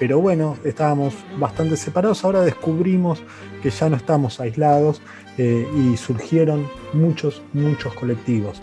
pero 0.00 0.18
bueno, 0.18 0.56
estábamos 0.64 1.14
bastante 1.38 1.76
separados. 1.76 2.24
Ahora 2.24 2.40
descubrimos 2.40 3.22
que 3.62 3.68
ya 3.68 3.90
no 3.90 3.96
estamos 3.96 4.40
aislados 4.40 5.02
eh, 5.36 5.68
y 5.76 5.96
surgieron 5.98 6.66
muchos, 6.94 7.42
muchos 7.52 7.92
colectivos. 7.92 8.62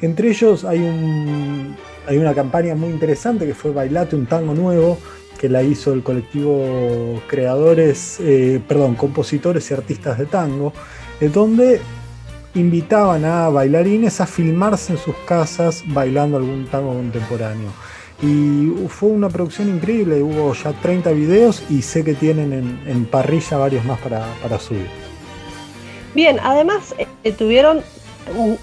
Entre 0.00 0.28
ellos 0.28 0.64
hay, 0.64 0.78
un, 0.78 1.74
hay 2.06 2.18
una 2.18 2.34
campaña 2.34 2.76
muy 2.76 2.90
interesante 2.90 3.46
que 3.46 3.54
fue 3.54 3.72
Bailate 3.72 4.14
un 4.14 4.26
tango 4.26 4.54
nuevo, 4.54 4.96
que 5.40 5.48
la 5.48 5.64
hizo 5.64 5.92
el 5.92 6.04
colectivo 6.04 7.20
Creadores, 7.26 8.20
eh, 8.20 8.62
perdón, 8.66 8.94
Compositores 8.94 9.68
y 9.72 9.74
Artistas 9.74 10.18
de 10.18 10.26
Tango, 10.26 10.72
donde 11.34 11.80
invitaban 12.54 13.24
a 13.24 13.48
bailarines 13.48 14.20
a 14.20 14.26
filmarse 14.26 14.92
en 14.92 14.98
sus 14.98 15.16
casas 15.26 15.82
bailando 15.88 16.36
algún 16.36 16.66
tango 16.66 16.94
contemporáneo. 16.94 17.70
Y 18.22 18.72
fue 18.88 19.10
una 19.10 19.28
producción 19.28 19.68
increíble, 19.68 20.22
hubo 20.22 20.54
ya 20.54 20.72
30 20.72 21.10
videos 21.10 21.62
y 21.68 21.82
sé 21.82 22.02
que 22.02 22.14
tienen 22.14 22.52
en, 22.52 22.80
en 22.86 23.04
parrilla 23.04 23.58
varios 23.58 23.84
más 23.84 23.98
para, 24.00 24.24
para 24.42 24.58
subir. 24.58 24.86
Bien, 26.14 26.38
además 26.42 26.94
eh, 26.96 27.32
tuvieron, 27.32 27.82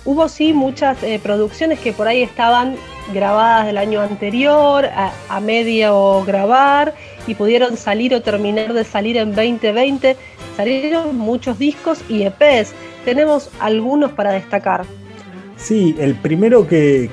hubo 0.05 0.27
sí 0.27 0.53
muchas 0.53 1.03
eh, 1.03 1.19
producciones 1.21 1.79
que 1.79 1.93
por 1.93 2.07
ahí 2.07 2.23
estaban 2.23 2.77
grabadas 3.13 3.67
del 3.67 3.77
año 3.77 4.01
anterior, 4.01 4.85
a, 4.85 5.11
a, 5.29 5.39
medio 5.39 6.23
grabar, 6.23 6.95
y 7.27 7.35
pudieron 7.35 7.77
salir 7.77 8.15
o 8.15 8.23
terminar 8.23 8.73
de 8.73 8.83
salir 8.83 9.17
en 9.17 9.35
2020. 9.35 10.17
Salieron 10.57 11.15
muchos 11.15 11.59
discos 11.59 11.99
y 12.09 12.23
EPs. 12.23 12.73
Tenemos 13.05 13.51
algunos 13.59 14.13
para 14.13 14.31
destacar. 14.31 14.85
Sí, 15.63 15.95
el 15.97 16.15
primero 16.15 16.67
que, 16.67 17.09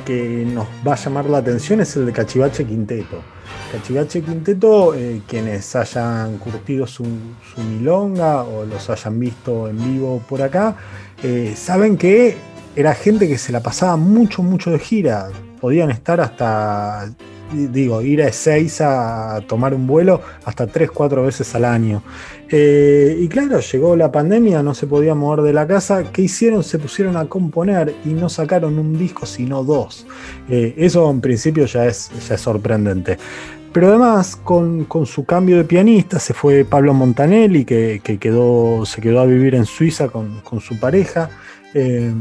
nos 0.52 0.66
va 0.84 0.94
a 0.94 0.96
llamar 0.96 1.26
la 1.26 1.38
atención 1.38 1.80
es 1.80 1.94
el 1.94 2.04
de 2.06 2.12
Cachivache 2.12 2.64
Quinteto. 2.64 3.22
Cachivache 3.70 4.22
Quinteto, 4.22 4.92
eh, 4.92 5.22
quienes 5.28 5.76
hayan 5.76 6.36
curtido 6.38 6.84
su, 6.84 7.04
su, 7.54 7.60
milonga 7.60 8.42
o 8.42 8.64
los 8.64 8.90
hayan 8.90 9.20
visto 9.20 9.68
en 9.68 9.78
vivo 9.78 10.20
por 10.28 10.42
acá, 10.42 10.74
eh, 11.22 11.54
saben 11.54 11.96
que 11.96 12.38
era 12.74 12.92
gente 12.92 13.28
que 13.28 13.38
se 13.38 13.52
la 13.52 13.62
pasaba 13.62 13.94
mucho, 13.96 14.42
mucho 14.42 14.72
de 14.72 14.80
gira. 14.80 15.28
Podían 15.60 15.92
estar 15.92 16.20
hasta, 16.20 17.08
digo, 17.52 18.02
ir 18.02 18.22
a 18.22 18.28
Ezeiza 18.28 19.36
a 19.36 19.40
tomar 19.42 19.74
un 19.74 19.86
vuelo 19.86 20.20
hasta 20.44 20.66
3, 20.66 20.90
4 20.90 21.22
veces 21.22 21.54
al 21.54 21.64
año. 21.64 22.02
Eh, 22.48 23.16
y 23.20 23.28
claro, 23.28 23.60
llegó 23.60 23.94
la 23.96 24.10
pandemia, 24.10 24.62
no 24.62 24.74
se 24.74 24.86
podía 24.86 25.14
mover 25.14 25.42
de 25.42 25.52
la 25.52 25.66
casa. 25.66 26.04
¿Qué 26.12 26.22
hicieron? 26.22 26.64
Se 26.64 26.78
pusieron 26.78 27.16
a 27.16 27.26
componer 27.26 27.94
y 28.04 28.10
no 28.10 28.28
sacaron 28.28 28.78
un 28.78 28.98
disco, 28.98 29.26
sino 29.26 29.62
dos. 29.62 30.06
Eh, 30.48 30.74
eso 30.76 31.08
en 31.10 31.20
principio 31.20 31.66
ya 31.66 31.86
es, 31.86 32.10
ya 32.28 32.34
es 32.34 32.40
sorprendente. 32.40 33.18
Pero 33.72 33.88
además, 33.88 34.34
con, 34.34 34.86
su 35.06 35.24
cambio 35.24 35.56
de 35.56 35.64
pianista, 35.64 36.18
se 36.18 36.34
fue 36.34 36.64
Pablo 36.64 36.92
Montanelli, 36.92 37.64
que, 37.64 38.00
quedó, 38.20 38.84
se 38.84 39.00
quedó 39.00 39.20
a 39.20 39.26
vivir 39.26 39.54
en 39.54 39.64
Suiza 39.64 40.08
con, 40.08 40.42
su 40.60 40.78
pareja, 40.80 41.30
eh, 41.72 42.12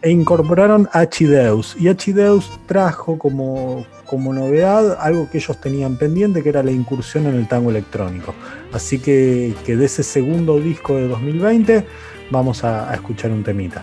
e 0.00 0.10
incorporaron 0.10 0.88
a 0.92 1.00
Achideus. 1.00 1.76
Y 1.80 1.88
Achideus 1.88 2.48
trajo 2.66 3.18
como, 3.18 3.84
como 4.12 4.34
novedad 4.34 4.98
algo 5.00 5.30
que 5.30 5.38
ellos 5.38 5.58
tenían 5.58 5.96
pendiente, 5.96 6.42
que 6.42 6.50
era 6.50 6.62
la 6.62 6.70
incursión 6.70 7.26
en 7.28 7.34
el 7.34 7.48
tango 7.48 7.70
electrónico. 7.70 8.34
Así 8.70 8.98
que, 8.98 9.54
de 9.66 9.84
ese 9.86 10.02
segundo 10.02 10.60
disco 10.60 10.96
de 10.96 11.08
2020 11.08 11.86
vamos 12.30 12.62
a 12.62 12.92
escuchar 12.92 13.30
un 13.30 13.42
temita. 13.42 13.82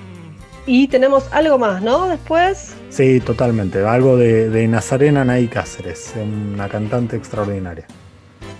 Y 0.67 0.87
tenemos 0.87 1.27
algo 1.31 1.57
más, 1.57 1.81
¿no? 1.81 2.07
Después. 2.07 2.75
Sí, 2.91 3.19
totalmente. 3.21 3.83
Algo 3.83 4.17
de, 4.17 4.67
Nazarena 4.67 5.25
Nay 5.25 5.47
Cáceres, 5.47 6.13
una 6.15 6.69
cantante 6.69 7.15
extraordinaria. 7.15 7.87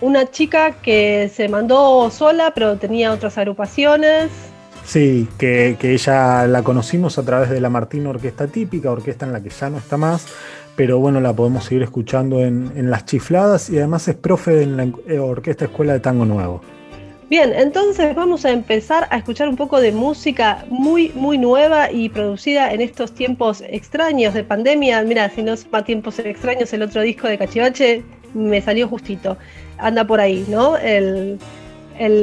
Una 0.02 0.26
chica 0.32 0.72
que 0.72 1.32
se 1.32 1.50
mandó 1.50 2.10
sola, 2.10 2.52
pero 2.56 2.78
tenía 2.78 3.14
otras 3.14 3.38
agrupaciones. 3.38 4.32
Sí, 4.90 5.28
que, 5.38 5.78
ella 5.80 6.48
la 6.48 6.64
conocimos 6.64 7.20
a 7.20 7.24
través 7.24 7.52
de 7.52 7.62
la 7.62 7.70
Martín 7.70 8.08
Orquesta 8.08 8.48
Típica, 8.48 8.90
orquesta 8.90 9.28
en 9.28 9.34
la 9.34 9.40
que 9.44 9.52
ya 9.52 9.70
no 9.70 9.78
está 9.78 9.98
más, 9.98 10.26
pero 10.76 11.00
bueno, 11.00 11.20
la 11.20 11.34
podemos 11.34 11.66
seguir 11.66 11.84
escuchando 11.84 12.40
en, 12.40 12.72
en 12.76 12.90
Las 12.90 13.06
Chifladas 13.06 13.70
y 13.70 13.78
además 13.78 14.08
es 14.08 14.16
profe 14.16 14.64
en 14.64 14.78
la 14.78 15.22
Orquesta 15.22 15.66
Escuela 15.66 15.94
de 15.94 16.00
Tango 16.00 16.26
Nuevo. 16.26 16.62
Bien, 17.30 17.54
entonces 17.54 18.16
vamos 18.16 18.44
a 18.44 18.50
empezar 18.50 19.08
a 19.12 19.18
escuchar 19.18 19.50
un 19.50 19.56
poco 19.56 19.80
de 19.80 19.92
música 19.92 20.66
muy, 20.68 21.10
muy 21.14 21.38
nueva 21.38 21.92
y 21.92 22.10
producida 22.10 22.74
en 22.74 22.82
estos 22.82 23.14
tiempos 23.14 23.62
extraños 23.68 24.34
de 24.34 24.44
pandemia. 24.44 25.04
Mira, 25.04 25.30
si 25.30 25.44
no 25.44 25.54
es 25.54 25.64
para 25.64 25.86
tiempos 25.86 26.18
extraños, 26.18 26.74
el 26.74 26.82
otro 26.82 27.04
disco 27.04 27.28
de 27.28 27.38
Cachivache 27.38 28.02
me 28.34 28.60
salió 28.62 28.88
justito. 28.88 29.38
Anda 29.78 30.08
por 30.08 30.20
ahí, 30.20 30.44
¿no? 30.50 30.76
El, 30.76 31.38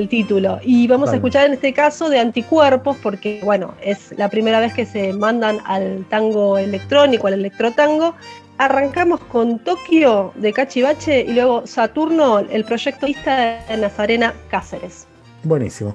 título. 0.09 0.59
Y 0.63 0.87
vamos 0.89 1.11
a 1.11 1.17
escuchar 1.17 1.47
en 1.47 1.53
este 1.53 1.73
caso 1.73 2.09
de 2.09 2.19
Anticuerpos, 2.19 2.97
porque, 3.03 3.41
bueno, 3.45 3.75
es 3.83 4.13
la 4.17 4.29
primera 4.29 4.59
vez 4.61 4.75
que 4.75 4.87
se 4.87 5.13
mandan 5.13 5.59
al 5.67 6.05
tango 6.09 6.59
electrónico, 6.59 7.27
al 7.27 7.35
electrotango, 7.35 8.15
Arrancamos 8.59 9.21
con 9.21 9.59
Tokio 9.59 10.33
de 10.35 10.51
Cachivache 10.53 11.21
y 11.21 11.35
luego 11.35 11.67
Saturno, 11.67 12.39
el 12.39 12.65
proyecto 12.65 13.05
de 13.07 13.77
Nazarena 13.77 14.33
Cáceres. 14.49 15.07
Buenísimo. 15.43 15.95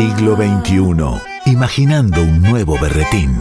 Siglo 0.00 0.34
XXI. 0.34 1.52
Imaginando 1.52 2.22
un 2.22 2.40
nuevo 2.40 2.78
berretín. 2.80 3.36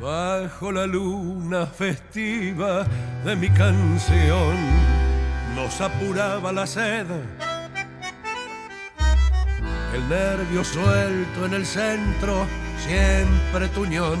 Bajo 0.00 0.70
la 0.70 0.86
luna 0.86 1.66
festiva 1.66 2.86
de 3.24 3.34
mi 3.34 3.48
canción 3.50 4.54
nos 5.56 5.80
apuraba 5.80 6.52
la 6.52 6.64
sed. 6.64 7.47
El 9.94 10.08
nervio 10.08 10.64
suelto 10.64 11.46
en 11.46 11.54
el 11.54 11.66
centro, 11.66 12.46
siempre 12.86 13.68
tuñón. 13.68 14.18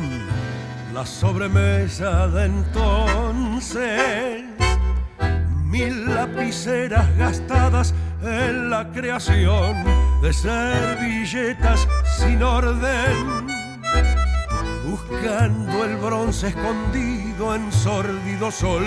La 0.94 1.04
sobremesa 1.04 2.28
de 2.28 2.46
entonces, 2.46 4.44
mil 5.64 6.14
lapiceras 6.14 7.16
gastadas 7.16 7.94
en 8.22 8.70
la 8.70 8.90
creación 8.90 9.84
de 10.22 10.32
servilletas 10.32 11.86
sin 12.18 12.42
orden 12.42 13.58
buscando 14.88 15.84
el 15.84 15.96
bronce 15.96 16.48
escondido 16.48 17.54
en 17.54 17.70
sórdido 17.72 18.50
sol, 18.50 18.84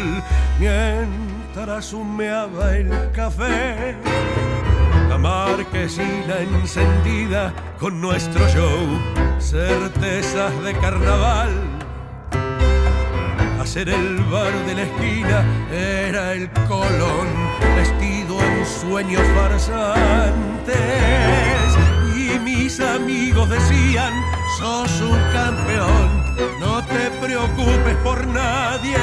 mientras 0.59 1.93
humeaba 1.93 2.75
el 2.75 2.89
café. 3.11 3.95
Marquesina 5.21 6.39
encendida 6.39 7.53
con 7.79 8.01
nuestro 8.01 8.47
show, 8.49 8.79
certezas 9.39 10.51
de 10.63 10.73
carnaval. 10.73 11.51
Hacer 13.59 13.89
el 13.89 14.17
bar 14.31 14.51
de 14.65 14.73
la 14.73 14.81
esquina 14.81 15.45
era 15.71 16.33
el 16.33 16.49
colón, 16.67 17.27
vestido 17.75 18.41
en 18.41 18.65
sueños 18.65 19.21
farsantes. 19.35 20.75
Y 22.15 22.39
mis 22.39 22.79
amigos 22.79 23.47
decían, 23.47 24.13
sos 24.57 25.01
un 25.01 25.19
campeón, 25.33 26.59
no 26.59 26.83
te 26.85 27.11
preocupes 27.21 27.95
por 28.03 28.25
nadie. 28.25 28.97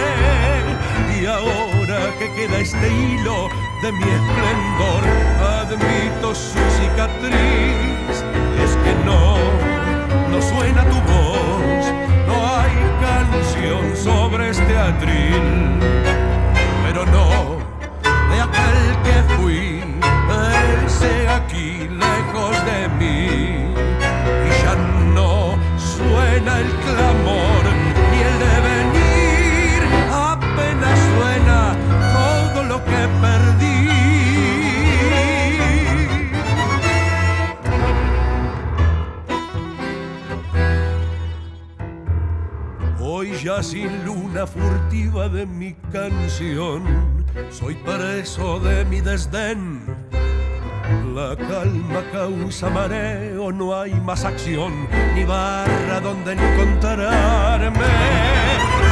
Y 1.20 1.26
ahora 1.26 1.77
que 2.16 2.30
queda 2.32 2.58
este 2.58 2.88
hilo 2.88 3.48
de 3.82 3.92
mi 3.92 4.02
esplendor, 4.02 5.02
admito 5.60 6.34
su 6.34 6.58
cicatriz. 6.78 8.24
Es 8.64 8.76
que 8.76 8.94
no, 9.04 9.36
no 10.30 10.40
suena 10.40 10.84
tu 10.84 10.96
voz, 11.12 11.84
no 12.26 12.36
hay 12.56 12.72
canción 13.00 13.96
sobre 13.96 14.50
este 14.50 14.78
atril. 14.78 15.80
Pero 16.84 17.04
no, 17.06 17.58
de 18.30 18.40
aquel 18.40 18.82
que 19.04 19.34
fui, 19.34 19.82
ese 20.86 21.28
aquí 21.28 21.88
lejos 21.88 22.56
de 22.64 22.88
mí. 22.98 23.74
Y 24.46 24.62
ya 24.62 24.74
no 25.14 25.58
suena 25.76 26.60
el 26.60 26.70
clamor 26.84 27.67
ya 43.42 43.62
sin 43.62 44.04
luna 44.04 44.46
furtiva 44.46 45.28
de 45.28 45.46
mi 45.46 45.74
canción, 45.92 46.82
soy 47.50 47.74
preso 47.76 48.58
de 48.58 48.84
mi 48.84 49.00
desdén. 49.00 49.82
La 51.14 51.36
calma 51.36 52.02
causa 52.12 52.68
mareo, 52.70 53.52
no 53.52 53.78
hay 53.78 53.94
más 53.94 54.24
acción, 54.24 54.88
ni 55.14 55.24
barra 55.24 56.00
donde 56.00 56.32
encontrarme. 56.32 57.92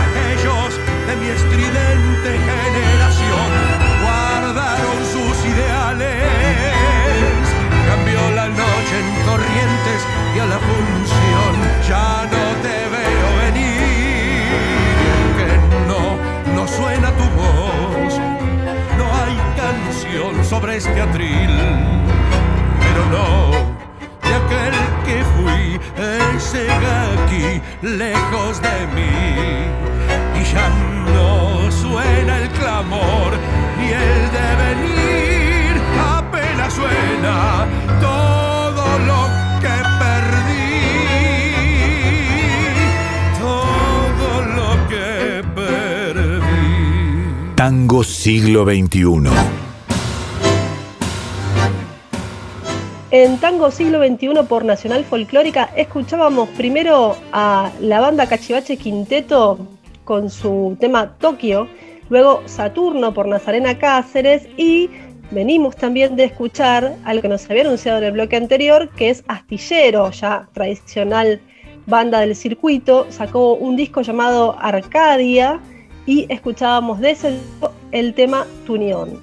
Aquellos 0.04 0.70
de 1.08 1.16
mi 1.16 1.26
estridente 1.26 2.30
generación 2.50 3.50
guardaron 4.02 4.98
sus 5.12 5.36
ideales. 5.46 6.22
Cambió 7.88 8.30
la 8.34 8.48
noche 8.48 8.94
en 9.02 9.26
corrientes 9.26 10.00
y 10.36 10.38
a 10.38 10.46
la 10.46 10.58
función 10.58 11.52
ya 11.88 12.28
no 12.30 12.62
te 12.62 12.85
suena 16.76 17.10
tu 17.12 17.24
voz, 17.40 18.18
no 18.98 19.06
hay 19.18 19.36
canción 19.56 20.44
sobre 20.44 20.76
este 20.76 21.00
atril, 21.00 21.50
pero 22.80 23.02
no 23.16 23.50
de 24.22 24.34
aquel 24.34 24.74
que 25.06 25.24
fui, 25.36 25.80
ese 26.36 26.70
aquí 26.70 27.62
lejos 27.82 28.60
de 28.60 28.86
mí, 28.94 29.16
y 30.38 30.44
ya 30.52 30.68
no 31.14 31.70
suena 31.70 32.38
el 32.38 32.48
clamor 32.50 33.32
ni 33.78 33.88
el 33.92 34.30
devenir, 34.40 35.80
apenas 36.18 36.72
suena 36.74 37.66
todo 38.00 38.98
lo 39.06 39.25
Tango 47.66 48.04
siglo 48.04 48.64
XXI. 48.64 49.28
En 53.10 53.38
Tango 53.38 53.72
Siglo 53.72 53.98
XXI 54.06 54.44
por 54.48 54.64
Nacional 54.64 55.04
Folclórica 55.04 55.70
escuchábamos 55.74 56.48
primero 56.50 57.16
a 57.32 57.72
la 57.80 57.98
banda 57.98 58.28
Cachivache 58.28 58.76
Quinteto 58.76 59.58
con 60.04 60.30
su 60.30 60.76
tema 60.78 61.14
Tokio, 61.18 61.66
luego 62.08 62.40
Saturno 62.46 63.12
por 63.12 63.26
Nazarena 63.26 63.76
Cáceres 63.76 64.46
y 64.56 64.88
venimos 65.32 65.74
también 65.74 66.14
de 66.14 66.22
escuchar 66.22 66.94
algo 67.02 67.22
que 67.22 67.28
nos 67.28 67.50
había 67.50 67.62
anunciado 67.62 67.98
en 67.98 68.04
el 68.04 68.12
bloque 68.12 68.36
anterior, 68.36 68.90
que 68.90 69.10
es 69.10 69.24
Astillero, 69.26 70.12
ya 70.12 70.48
tradicional 70.52 71.40
banda 71.86 72.20
del 72.20 72.36
circuito, 72.36 73.08
sacó 73.10 73.54
un 73.54 73.74
disco 73.74 74.02
llamado 74.02 74.56
Arcadia 74.56 75.60
y 76.06 76.26
escuchábamos 76.28 77.00
de 77.00 77.10
ese 77.10 77.38
el 77.92 78.14
tema 78.14 78.46
Tunión. 78.64 79.22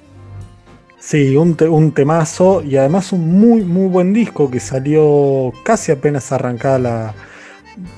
Sí, 0.98 1.36
un, 1.36 1.56
un 1.68 1.92
temazo 1.92 2.62
y 2.62 2.76
además 2.76 3.12
un 3.12 3.38
muy, 3.38 3.62
muy 3.62 3.88
buen 3.88 4.12
disco 4.12 4.50
que 4.50 4.60
salió 4.60 5.52
casi 5.62 5.92
apenas 5.92 6.32
arrancada 6.32 6.78
la, 6.78 7.14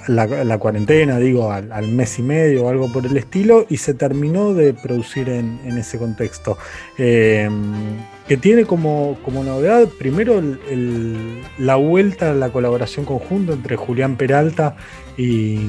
la, 0.09 0.59
cuarentena, 0.59 1.19
digo, 1.19 1.53
al, 1.53 1.89
mes 1.89 2.19
y 2.19 2.23
medio 2.23 2.65
o 2.65 2.69
algo 2.69 2.93
por 2.93 3.07
el 3.07 3.17
estilo, 3.17 3.67
y 3.69 3.77
se 3.77 3.95
terminó 3.95 4.55
de 4.55 4.75
producir 4.75 5.29
en, 5.29 5.61
ese 5.79 5.99
contexto. 5.99 6.59
Eh, 6.99 7.49
que 8.27 8.37
tiene 8.37 8.65
como, 8.65 9.19
como 9.25 9.45
novedad, 9.45 9.87
primero, 9.99 10.43
la 11.59 11.77
vuelta 11.77 12.33
a 12.33 12.35
la 12.35 12.51
colaboración 12.51 13.05
conjunta 13.05 13.53
entre 13.53 13.77
Julián 13.77 14.17
Peralta 14.17 14.77
y, 15.17 15.61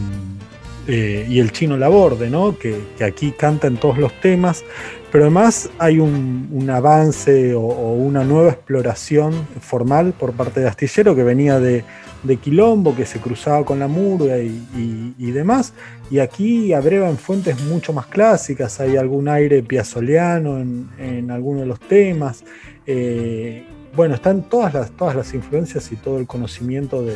eh, 0.88 1.26
y 1.28 1.40
el 1.40 1.52
chino 1.52 1.76
Laborde, 1.76 2.30
¿no? 2.30 2.58
que, 2.58 2.82
aquí 3.06 3.32
canta 3.32 3.68
en 3.68 3.78
todos 3.78 3.98
los 3.98 4.14
temas. 4.22 4.64
Pero 5.12 5.26
además 5.26 5.70
hay 5.80 6.00
un, 6.00 6.70
avance 6.70 7.54
o, 7.54 7.62
una 7.62 8.24
nueva 8.24 8.52
exploración 8.52 9.34
formal 9.62 10.14
por 10.14 10.34
parte 10.34 10.60
de 10.60 10.68
Astillero 10.68 11.16
que 11.16 11.24
venía 11.24 11.60
de, 11.60 11.84
de 12.24 12.38
Quilombo, 12.38 12.96
que 12.96 13.06
se 13.06 13.20
cruzaba 13.20 13.66
con 13.66 13.80
la 13.80 13.88
murga 13.88 14.38
y, 14.38 15.32
demás. 15.32 15.74
Y 16.10 16.20
aquí 16.20 16.74
abreva 16.74 17.10
en 17.10 17.18
fuentes 17.18 17.62
mucho 17.64 17.94
más 17.94 18.08
clásicas, 18.08 18.80
hay 18.80 18.96
algún 18.96 19.28
aire 19.28 19.64
piazzoleano 19.64 20.60
en, 20.60 20.90
en 20.98 21.32
algunos 21.32 21.62
de 21.62 21.68
los 21.68 21.80
temas. 21.80 22.44
Eh, 22.86 23.66
bueno, 23.96 24.16
están 24.16 24.44
todas 24.48 24.74
las, 24.74 24.92
todas 24.92 25.16
las 25.16 25.34
influencias 25.34 25.92
y 25.92 25.96
todo 25.96 26.20
el 26.20 26.28
conocimiento 26.28 27.02
de, 27.04 27.16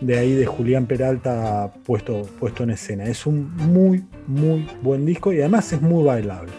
de 0.00 0.18
ahí 0.18 0.32
de 0.34 0.46
Julián 0.46 0.86
Peralta 0.86 1.70
puesto, 1.84 2.22
puesto 2.38 2.62
en 2.64 2.70
escena. 2.70 3.04
Es 3.04 3.26
un 3.26 3.54
muy, 3.56 4.04
muy 4.26 4.66
buen 4.82 5.06
disco 5.06 5.32
y 5.32 5.40
además 5.40 5.72
es 5.72 5.80
muy 5.80 6.04
bailable. 6.04 6.52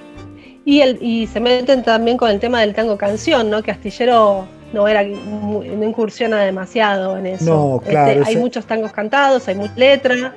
Y, 0.65 0.81
el, 0.81 0.97
y 1.01 1.27
se 1.27 1.39
meten 1.39 1.83
también 1.83 2.17
con 2.17 2.29
el 2.29 2.39
tema 2.39 2.61
del 2.61 2.73
tango 2.73 2.97
canción, 2.97 3.49
¿no? 3.49 3.61
Que 3.63 3.71
Astillero 3.71 4.45
no 4.73 4.87
era 4.87 5.01
no 5.03 5.63
incursiona 5.83 6.41
demasiado 6.41 7.17
en 7.17 7.27
eso. 7.27 7.45
No, 7.45 7.77
Este, 7.77 7.89
claro, 7.91 8.23
hay 8.25 8.33
ese- 8.33 8.39
muchos 8.41 8.65
tangos 8.65 8.91
cantados, 8.91 9.47
hay 9.47 9.55
mucha 9.55 9.73
letra, 9.77 10.35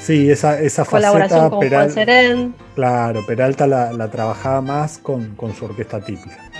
Sí, 0.00 0.30
esa, 0.30 0.58
esa 0.60 0.84
colaboración 0.84 1.38
faceta 1.38 1.50
con 1.50 1.60
Peral- 1.60 1.76
Juan 1.84 1.90
Serén. 1.92 2.54
claro, 2.74 3.20
Peralta 3.26 3.66
la, 3.68 3.92
la 3.92 4.10
trabajaba 4.10 4.60
más 4.60 4.98
con, 4.98 5.36
con 5.36 5.54
su 5.54 5.66
orquesta 5.66 6.00
típica. 6.00 6.50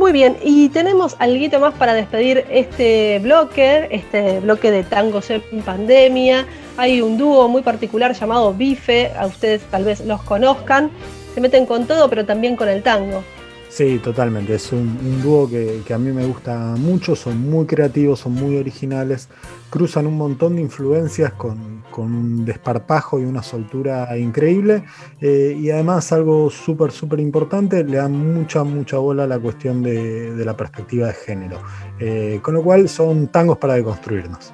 Muy 0.00 0.12
bien, 0.12 0.38
y 0.42 0.70
tenemos 0.70 1.14
algo 1.18 1.60
más 1.60 1.74
para 1.74 1.92
despedir 1.92 2.46
este 2.48 3.18
bloque, 3.18 3.86
este 3.90 4.40
bloque 4.40 4.70
de 4.70 4.82
tangos 4.82 5.28
en 5.28 5.42
pandemia. 5.62 6.46
Hay 6.78 7.02
un 7.02 7.18
dúo 7.18 7.48
muy 7.48 7.60
particular 7.60 8.14
llamado 8.14 8.54
Bife, 8.54 9.12
a 9.14 9.26
ustedes 9.26 9.60
tal 9.70 9.84
vez 9.84 10.00
los 10.06 10.22
conozcan. 10.22 10.90
Se 11.34 11.42
meten 11.42 11.66
con 11.66 11.86
todo, 11.86 12.08
pero 12.08 12.24
también 12.24 12.56
con 12.56 12.70
el 12.70 12.82
tango. 12.82 13.22
Sí, 13.70 14.00
totalmente. 14.00 14.56
Es 14.56 14.72
un, 14.72 15.22
dúo 15.22 15.48
que, 15.48 15.82
a 15.94 15.98
mí 15.98 16.10
me 16.10 16.26
gusta 16.26 16.74
mucho, 16.76 17.14
son 17.14 17.48
muy 17.48 17.66
creativos, 17.66 18.18
son 18.18 18.32
muy 18.32 18.56
originales, 18.56 19.28
cruzan 19.70 20.08
un 20.08 20.16
montón 20.16 20.56
de 20.56 20.62
influencias 20.62 21.32
con, 21.32 21.80
un 21.96 22.44
desparpajo 22.44 23.20
y 23.20 23.24
una 23.24 23.42
soltura 23.42 24.16
increíble. 24.18 24.84
eh, 25.20 25.56
y 25.58 25.70
además 25.70 26.12
algo 26.12 26.50
súper, 26.50 26.90
súper 26.90 27.20
importante, 27.20 27.84
le 27.84 27.98
dan 27.98 28.12
mucha, 28.34 28.64
mucha 28.64 28.98
bola 28.98 29.24
a 29.24 29.26
la 29.26 29.38
cuestión 29.38 29.82
de, 29.82 30.34
de 30.34 30.44
la 30.44 30.56
perspectiva 30.56 31.06
de 31.06 31.14
género. 31.14 31.62
Eh, 32.00 32.40
con 32.42 32.54
lo 32.54 32.62
cual 32.64 32.88
son 32.88 33.28
tangos 33.28 33.58
para 33.58 33.74
deconstruirnos. 33.74 34.52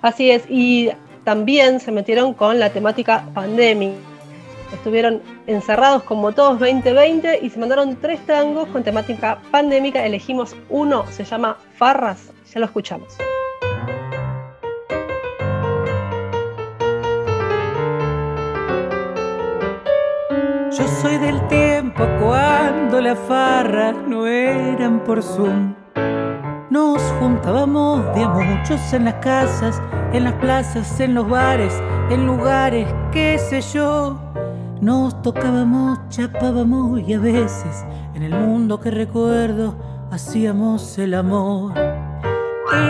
Así 0.00 0.30
es, 0.30 0.42
y 0.48 0.90
también 1.22 1.78
se 1.78 1.92
metieron 1.92 2.34
con 2.34 2.58
la 2.58 2.72
temática 2.72 3.28
pandemia. 3.32 3.92
Estuvieron 4.72 5.20
encerrados 5.46 6.02
como 6.04 6.32
todos 6.32 6.58
2020 6.58 7.40
y 7.42 7.50
se 7.50 7.58
mandaron 7.58 7.96
tres 7.96 8.24
tangos 8.26 8.68
con 8.68 8.82
temática 8.82 9.38
pandémica. 9.50 10.04
Elegimos 10.04 10.56
uno, 10.68 11.04
se 11.10 11.24
llama 11.24 11.58
Farras. 11.76 12.32
Ya 12.52 12.60
lo 12.60 12.66
escuchamos. 12.66 13.16
Yo 20.70 20.88
soy 20.88 21.18
del 21.18 21.46
tiempo 21.48 22.06
cuando 22.20 23.00
las 23.00 23.18
farras 23.28 23.94
no 24.06 24.26
eran 24.26 25.04
por 25.04 25.22
Zoom. 25.22 25.74
Nos 26.70 27.02
juntábamos 27.20 28.02
de 28.14 28.22
a 28.22 28.28
muchos 28.28 28.92
en 28.94 29.04
las 29.04 29.14
casas, 29.16 29.82
en 30.14 30.24
las 30.24 30.32
plazas, 30.34 30.98
en 31.00 31.14
los 31.14 31.28
bares, 31.28 31.74
en 32.08 32.26
lugares, 32.26 32.88
qué 33.12 33.38
sé 33.38 33.60
yo. 33.60 34.31
Nos 34.82 35.22
tocábamos, 35.22 36.00
chapábamos 36.08 37.00
y 37.06 37.14
a 37.14 37.20
veces 37.20 37.84
en 38.16 38.24
el 38.24 38.34
mundo 38.34 38.80
que 38.80 38.90
recuerdo 38.90 39.76
hacíamos 40.10 40.98
el 40.98 41.14
amor. 41.14 41.72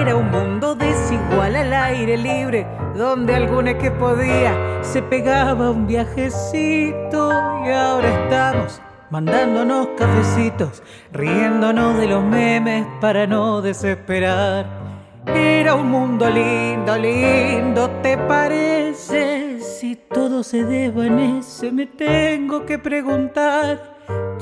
Era 0.00 0.16
un 0.16 0.30
mundo 0.30 0.74
desigual 0.74 1.54
al 1.54 1.70
aire 1.70 2.16
libre, 2.16 2.66
donde 2.96 3.34
alguna 3.34 3.76
que 3.76 3.90
podía 3.90 4.82
se 4.82 5.02
pegaba 5.02 5.70
un 5.70 5.86
viajecito 5.86 7.30
y 7.62 7.68
ahora 7.68 8.24
estamos 8.24 8.80
mandándonos 9.10 9.88
cafecitos, 9.98 10.82
riéndonos 11.12 11.98
de 11.98 12.06
los 12.06 12.24
memes 12.24 12.86
para 13.02 13.26
no 13.26 13.60
desesperar. 13.60 14.81
Era 15.26 15.74
un 15.74 15.90
mundo 15.90 16.28
lindo, 16.28 16.96
lindo, 16.96 17.88
¿te 18.02 18.18
parece? 18.18 19.60
Si 19.60 19.96
todo 19.96 20.42
se 20.42 20.64
desvanece, 20.64 21.70
me 21.70 21.86
tengo 21.86 22.66
que 22.66 22.78
preguntar. 22.78 23.92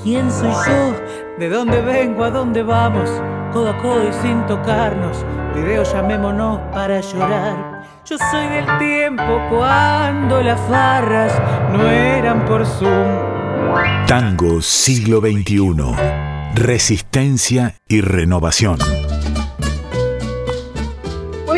¿Quién 0.03 0.31
soy 0.31 0.51
yo? 0.51 0.95
¿De 1.39 1.49
dónde 1.51 1.83
vengo? 1.83 2.25
¿A 2.25 2.31
dónde 2.31 2.63
vamos? 2.63 3.11
Codo 3.53 3.71
a 3.71 3.79
codo 3.79 4.09
y 4.09 4.13
sin 4.15 4.47
tocarnos. 4.47 5.25
Video 5.55 5.83
llamémonos 5.83 6.61
para 6.73 7.01
llorar. 7.01 7.85
Yo 8.07 8.17
soy 8.31 8.47
del 8.49 8.79
tiempo 8.79 9.41
cuando 9.51 10.43
las 10.43 10.61
farras 10.63 11.33
no 11.73 11.87
eran 11.91 12.45
por 12.47 12.65
Zoom. 12.65 14.07
Tango 14.07 14.63
siglo 14.63 15.21
XXI. 15.21 15.75
Resistencia 16.55 17.75
y 17.87 18.01
renovación. 18.01 18.79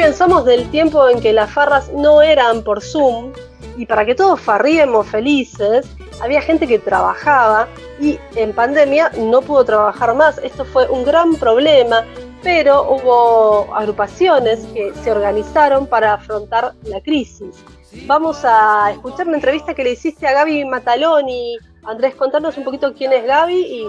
Bien, 0.03 0.15
somos 0.17 0.45
del 0.45 0.69
tiempo 0.73 1.09
en 1.09 1.21
que 1.21 1.33
las 1.33 1.49
farras 1.53 1.93
no 1.93 2.23
eran 2.23 2.65
por 2.65 2.83
Zoom 2.83 3.33
y 3.77 3.87
para 3.87 4.05
que 4.05 4.17
todos 4.17 4.41
farriemos 4.41 5.07
felices, 5.07 5.87
había 6.21 6.43
gente 6.43 6.67
que 6.67 6.81
trabajaba 6.81 7.69
y 8.01 8.19
en 8.35 8.53
pandemia 8.53 9.13
no 9.17 9.43
pudo 9.43 9.65
trabajar 9.65 10.13
más. 10.17 10.39
Esto 10.39 10.65
fue 10.65 10.89
un 10.89 11.05
gran 11.05 11.37
problema, 11.37 12.05
pero 12.43 12.83
hubo 12.83 13.73
agrupaciones 13.77 14.67
que 14.75 14.93
se 15.05 15.13
organizaron 15.13 15.87
para 15.87 16.15
afrontar 16.15 16.75
la 16.83 17.01
crisis. 17.01 17.63
Vamos 18.07 18.41
a 18.45 18.91
escuchar 18.91 19.29
una 19.29 19.37
entrevista 19.37 19.73
que 19.73 19.85
le 19.85 19.93
hiciste 19.93 20.27
a 20.27 20.33
Gaby 20.33 20.65
Mataloni. 20.65 21.59
Andrés, 21.85 22.17
contanos 22.17 22.59
un 22.59 22.65
poquito 22.65 22.93
quién 22.93 23.13
es 23.13 23.25
Gaby 23.25 23.55
y 23.55 23.89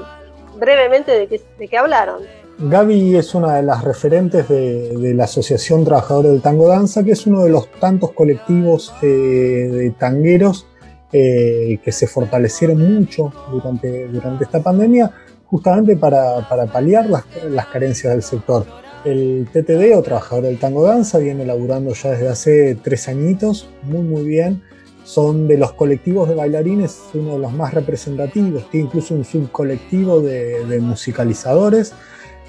brevemente 0.60 1.12
de 1.12 1.28
qué, 1.28 1.42
de 1.58 1.68
qué 1.68 1.76
hablaron. 1.76 2.43
Gaby 2.66 3.18
es 3.18 3.36
una 3.36 3.56
de 3.58 3.64
las 3.64 3.84
referentes 3.84 4.48
de, 4.48 4.96
de 4.98 5.14
la 5.14 5.26
Asociación 5.26 5.84
Trabajadora 5.84 6.30
del 6.30 6.42
Tango 6.42 6.70
Danza, 6.70 7.04
que 7.04 7.12
es 7.12 7.28
uno 7.28 7.44
de 7.44 7.50
los 7.50 7.70
tantos 7.72 8.12
colectivos 8.12 8.94
eh, 9.02 9.06
de 9.06 9.92
tangueros 9.92 10.66
eh, 11.12 11.80
que 11.84 11.92
se 11.92 12.08
fortalecieron 12.08 12.96
mucho 12.96 13.34
durante, 13.52 14.08
durante 14.08 14.46
esta 14.46 14.64
pandemia, 14.64 15.12
justamente 15.46 15.98
para, 15.98 16.48
para 16.48 16.66
paliar 16.68 17.10
las, 17.10 17.26
las, 17.50 17.66
carencias 17.68 18.14
del 18.14 18.24
sector. 18.24 18.66
El 19.04 19.46
TTD 19.52 19.98
o 19.98 20.02
Trabajador 20.02 20.46
del 20.46 20.58
Tango 20.58 20.86
Danza 20.86 21.18
viene 21.18 21.46
laburando 21.46 21.94
ya 21.94 22.12
desde 22.12 22.30
hace 22.30 22.76
tres 22.82 23.10
añitos, 23.10 23.68
muy 23.82 24.04
muy 24.04 24.24
bien. 24.24 24.64
Son 25.04 25.50
de 25.50 25.58
los 25.58 25.74
colectivos 25.74 26.30
de 26.30 26.36
bailarines 26.36 26.98
uno 27.14 27.34
de 27.34 27.40
los 27.40 27.52
más 27.52 27.74
representativos, 27.74 28.70
tiene 28.70 28.86
incluso 28.88 29.14
un 29.14 29.26
subcolectivo 29.26 30.22
de, 30.22 30.66
de 30.66 30.80
musicalizadores. 30.80 31.94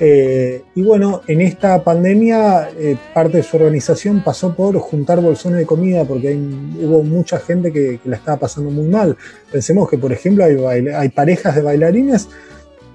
Eh, 0.01 0.65
y 0.75 0.83
bueno, 0.83 1.21
en 1.29 1.41
esta 1.41 1.83
pandemia 1.85 2.69
eh, 2.77 2.97
parte 3.15 3.37
de 3.37 3.43
su 3.45 3.57
organización 3.57 4.23
pasó 4.25 4.53
por 4.55 4.77
juntar 4.79 5.21
bolsones 5.21 5.61
de 5.61 5.67
comida 5.67 6.05
porque 6.05 6.29
hay- 6.29 6.77
hubo 6.83 7.05
mucha 7.05 7.39
gente 7.39 7.73
que, 7.73 8.01
que 8.03 8.09
la 8.09 8.17
estaba 8.17 8.39
pasando 8.39 8.71
muy 8.71 8.89
mal. 8.89 9.17
Pensemos 9.53 9.89
que, 9.89 9.97
por 9.97 10.13
ejemplo, 10.13 10.45
hay, 10.45 10.57
baila- 10.57 10.99
hay 10.99 11.11
parejas 11.11 11.55
de 11.55 11.63
bailarines 11.63 12.29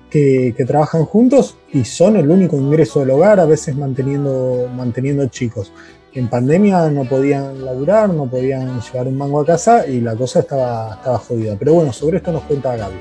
que, 0.10 0.54
que 0.58 0.66
trabajan 0.66 1.06
juntos 1.06 1.56
y 1.72 1.86
son 1.86 2.18
el 2.18 2.30
único 2.30 2.58
ingreso 2.58 3.00
del 3.00 3.12
hogar, 3.12 3.40
a 3.40 3.46
veces 3.46 3.76
manteniendo, 3.78 4.68
manteniendo 4.76 5.26
chicos. 5.28 5.72
En 6.14 6.28
pandemia 6.28 6.90
no 6.90 7.06
podían 7.08 7.64
laburar, 7.64 8.10
no 8.10 8.26
podían 8.30 8.82
llevar 8.82 9.08
un 9.08 9.18
mango 9.18 9.40
a 9.40 9.46
casa 9.46 9.88
y 9.88 10.02
la 10.02 10.16
cosa 10.16 10.40
estaba, 10.40 10.96
estaba 10.96 11.18
jodida. 11.20 11.56
Pero 11.58 11.76
bueno, 11.76 11.94
sobre 11.94 12.18
esto 12.18 12.32
nos 12.32 12.42
cuenta 12.44 12.76
Gaby. 12.76 12.96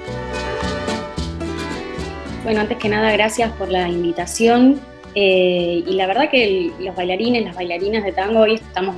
Bueno, 2.48 2.62
antes 2.62 2.78
que 2.78 2.88
nada, 2.88 3.12
gracias 3.12 3.52
por 3.52 3.68
la 3.68 3.90
invitación. 3.90 4.80
Eh, 5.14 5.84
y 5.86 5.92
la 5.96 6.06
verdad 6.06 6.30
que 6.30 6.44
el- 6.44 6.72
los 6.82 6.96
bailarines, 6.96 7.44
las 7.44 7.54
bailarinas 7.54 8.02
de 8.02 8.12
tango, 8.12 8.40
hoy 8.40 8.54
estamos 8.54 8.96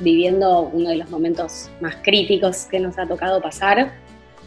viviendo 0.00 0.68
uno 0.70 0.90
de 0.90 0.96
los 0.96 1.08
momentos 1.08 1.70
más 1.80 1.96
críticos 2.02 2.66
que 2.66 2.78
nos 2.78 2.98
ha 2.98 3.06
tocado 3.06 3.40
pasar. 3.40 3.94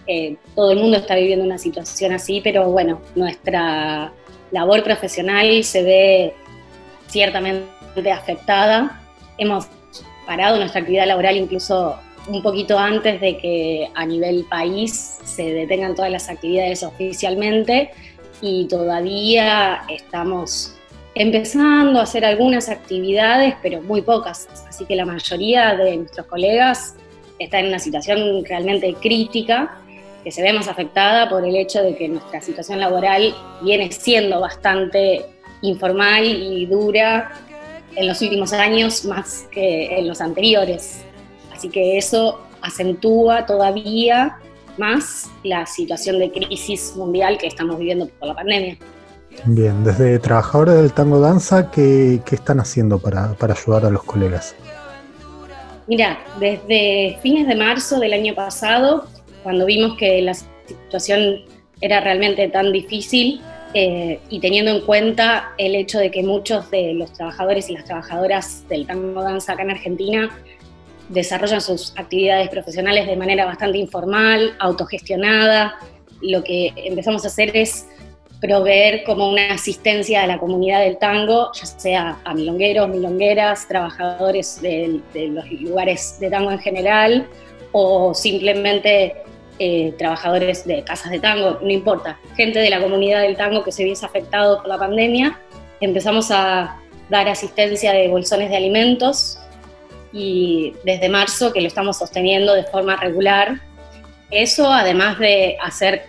Eh, 0.06 0.36
todo 0.54 0.72
el 0.72 0.78
mundo 0.78 0.97
está 0.97 1.16
viviendo 1.16 1.43
una 1.43 1.58
situación 1.58 2.12
así, 2.12 2.41
pero 2.43 2.70
bueno, 2.70 3.01
nuestra 3.16 4.14
labor 4.51 4.84
profesional 4.84 5.64
se 5.64 5.82
ve 5.82 6.34
ciertamente 7.08 8.12
afectada. 8.12 9.01
Hemos 9.39 9.66
parado 10.28 10.58
nuestra 10.58 10.82
actividad 10.82 11.08
laboral 11.08 11.38
incluso 11.38 11.95
un 12.28 12.43
poquito 12.43 12.78
antes 12.78 13.20
de 13.20 13.36
que 13.38 13.89
a 13.95 14.06
nivel 14.06 14.45
país 14.47 15.18
se 15.24 15.54
detengan 15.54 15.95
todas 15.95 16.12
las 16.12 16.30
actividades 16.30 16.84
oficialmente 16.84 17.89
y 18.42 18.66
todavía 18.68 19.82
estamos 19.90 20.76
empezando 21.16 22.00
a 22.00 22.04
hacer 22.04 22.26
algunas 22.26 22.70
actividades, 22.70 23.56
pero 23.62 23.82
muy 23.82 24.02
pocas. 24.02 24.48
Así 24.68 24.86
que 24.86 24.96
la 24.96 25.06
mayoría 25.06 25.76
de 25.76 25.98
nuestros 25.98 26.26
colegas 26.28 26.96
está 27.40 27.60
en 27.60 27.68
una 27.68 27.80
situación 27.80 28.44
realmente 28.46 28.94
crítica, 28.96 29.78
que 30.24 30.32
se 30.32 30.42
ve 30.42 30.54
más 30.54 30.68
afectada 30.68 31.30
por 31.30 31.46
el 31.46 31.56
hecho 31.56 31.84
de 31.84 31.96
que 31.96 32.08
nuestra 32.08 32.42
situación 32.42 32.80
laboral 32.80 33.36
viene 33.62 33.92
siendo 33.92 34.40
bastante 34.40 35.26
informal 35.62 36.26
y 36.26 36.66
dura 36.66 37.32
en 37.96 38.08
los 38.08 38.22
últimos 38.22 38.54
años 38.54 39.06
más 39.06 39.48
que 39.52 40.00
en 40.00 40.08
los 40.08 40.22
anteriores. 40.22 41.04
Así 41.54 41.70
que 41.70 41.98
eso 41.98 42.40
acentúa 42.62 43.46
todavía 43.46 44.38
más 44.78 45.30
la 45.43 45.65
situación 45.65 46.19
de 46.19 46.32
crisis 46.32 46.93
mundial 46.95 47.38
que 47.38 47.47
estamos 47.47 47.78
viviendo 47.78 48.07
por 48.19 48.30
la 48.30 48.36
pandemia. 48.36 48.78
Bien, 49.45 49.84
desde 49.84 50.19
trabajadores 50.19 50.76
del 50.76 50.93
tango 50.93 51.19
danza, 51.19 51.71
¿qué, 51.71 52.21
qué 52.26 52.36
están 52.36 52.59
haciendo 52.59 52.99
para, 52.99 53.34
para 53.34 53.53
ayudar 53.53 53.86
a 53.86 53.89
los 53.89 54.03
colegas? 54.03 54.55
Mira, 55.88 56.19
desde 56.39 57.17
fines 57.21 57.47
de 57.47 57.55
marzo 57.55 57.99
del 57.99 58.13
año 58.13 58.36
pasado, 58.36 59.07
cuando 59.43 59.65
vimos 59.65 59.97
que 59.97 60.21
la 60.21 60.34
situación 60.34 61.41
era 61.82 61.99
realmente 61.99 62.47
tan 62.47 62.71
difícil 62.71 63.41
eh, 63.74 64.19
y 64.30 64.39
teniendo 64.39 64.71
en 64.71 64.82
cuenta 64.82 65.53
el 65.57 65.76
hecho 65.76 65.99
de 65.99 66.11
que 66.11 66.24
muchos 66.24 66.69
de 66.71 66.93
los 66.93 67.11
trabajadores 67.13 67.69
y 67.69 67.74
las 67.74 67.86
trabajadoras 67.86 68.67
del 68.69 68.86
tango 68.86 69.24
danza 69.24 69.53
acá 69.53 69.63
en 69.63 69.71
Argentina 69.71 70.30
desarrollan 71.14 71.61
sus 71.61 71.93
actividades 71.95 72.49
profesionales 72.49 73.07
de 73.07 73.16
manera 73.16 73.45
bastante 73.45 73.78
informal, 73.78 74.55
autogestionada, 74.59 75.76
lo 76.22 76.43
que 76.43 76.74
empezamos 76.76 77.24
a 77.26 77.28
hacer 77.28 77.55
es 77.55 77.88
proveer 78.41 79.03
como 79.03 79.30
una 79.30 79.53
asistencia 79.53 80.24
a 80.24 80.28
la 80.28 80.38
comunidad 80.38 80.82
del 80.82 80.97
tango, 80.97 81.51
ya 81.53 81.66
sea 81.66 82.20
a 82.26 82.34
milongueros, 82.34 82.89
milongueras, 82.89 83.68
trabajadores 83.68 84.61
de, 84.61 84.99
los 85.14 85.49
lugares 85.51 86.18
de 86.20 86.30
tango 86.30 86.51
en 86.51 86.59
general 86.59 87.28
o 87.72 88.14
simplemente 88.14 89.16
eh, 89.59 89.93
trabajadores 89.97 90.66
de 90.66 90.84
casas 90.84 91.11
de 91.11 91.20
tango, 91.20 91.59
no 91.61 91.70
importa, 91.70 92.20
gente 92.36 92.59
de 92.59 92.70
la 92.70 92.82
comunidad 92.82 93.22
del 93.22 93.38
tango 93.38 93.64
que 93.64 93.72
se 93.72 93.84
viese 93.84 94.05
afectado 94.05 94.57
por 94.57 94.68
la 94.68 94.78
pandemia. 94.78 95.39
Empezamos 95.80 96.32
a 96.32 96.80
dar 97.09 97.30
asistencia 97.30 97.93
de 97.93 98.07
bolsones 98.07 98.49
de 98.49 98.57
alimentos 98.57 99.39
y 100.14 100.74
desde 100.86 101.09
marzo 101.09 101.51
que 101.51 101.59
lo 101.59 101.68
estamos 101.68 101.97
sosteniendo 101.97 102.53
de 102.53 102.64
forma 102.64 102.95
regular. 102.95 103.59
Eso 104.30 104.72
además 104.72 105.20
de 105.20 105.57
hacer 105.61 106.03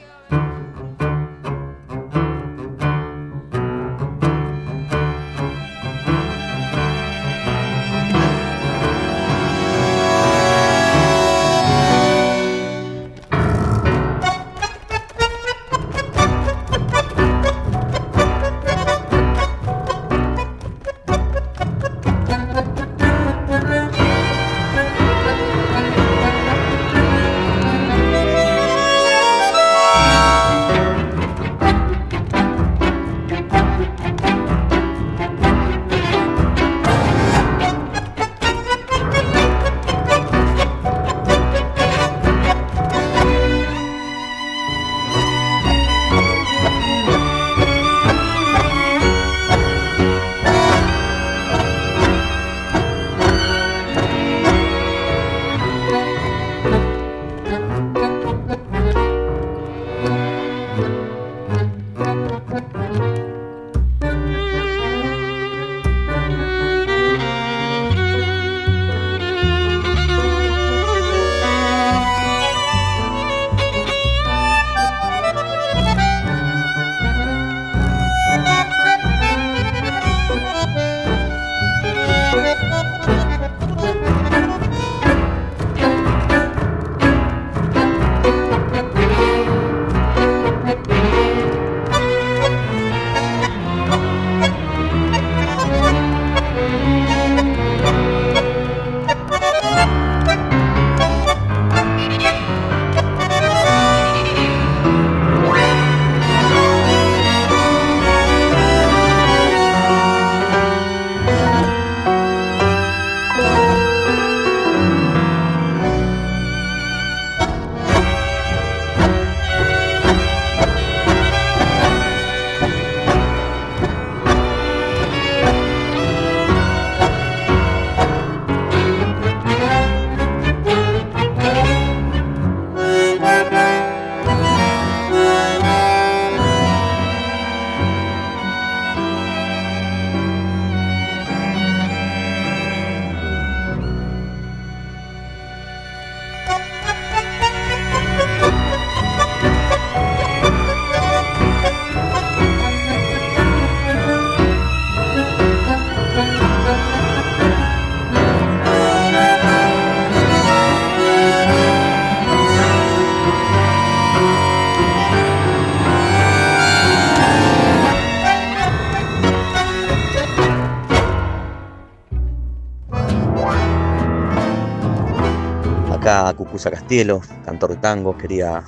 Castielo, 176.72 177.22
cantor 177.46 177.72
de 177.72 177.78
tango, 177.78 178.18
quería 178.18 178.64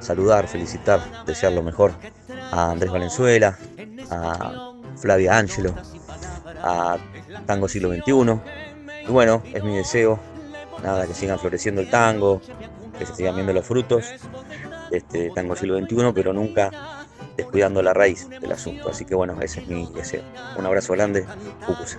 saludar, 0.00 0.48
felicitar, 0.48 1.24
desear 1.24 1.52
lo 1.52 1.62
mejor 1.62 1.92
a 2.52 2.70
Andrés 2.70 2.90
Valenzuela, 2.90 3.58
a 4.10 4.72
Flavia 4.96 5.36
Ángelo, 5.38 5.74
a 6.62 6.98
Tango 7.46 7.68
Siglo 7.68 7.92
XXI. 7.92 8.40
Y 9.08 9.10
bueno, 9.10 9.42
es 9.52 9.62
mi 9.62 9.76
deseo, 9.76 10.18
nada, 10.82 11.06
que 11.06 11.14
sigan 11.14 11.38
floreciendo 11.38 11.80
el 11.80 11.90
tango, 11.90 12.40
que 12.98 13.06
se 13.06 13.14
sigan 13.14 13.34
viendo 13.34 13.52
los 13.52 13.64
frutos 13.64 14.04
de 14.90 14.98
este 14.98 15.30
Tango 15.30 15.56
Siglo 15.56 15.78
XXI, 15.78 16.12
pero 16.14 16.32
nunca 16.32 16.70
descuidando 17.36 17.82
la 17.82 17.92
raíz 17.92 18.28
del 18.28 18.52
asunto. 18.52 18.88
Así 18.88 19.04
que 19.04 19.14
bueno, 19.14 19.40
ese 19.40 19.60
es 19.60 19.68
mi 19.68 19.86
deseo. 19.92 20.22
Un 20.56 20.66
abrazo 20.66 20.92
grande, 20.94 21.26
Cucusa. 21.66 21.98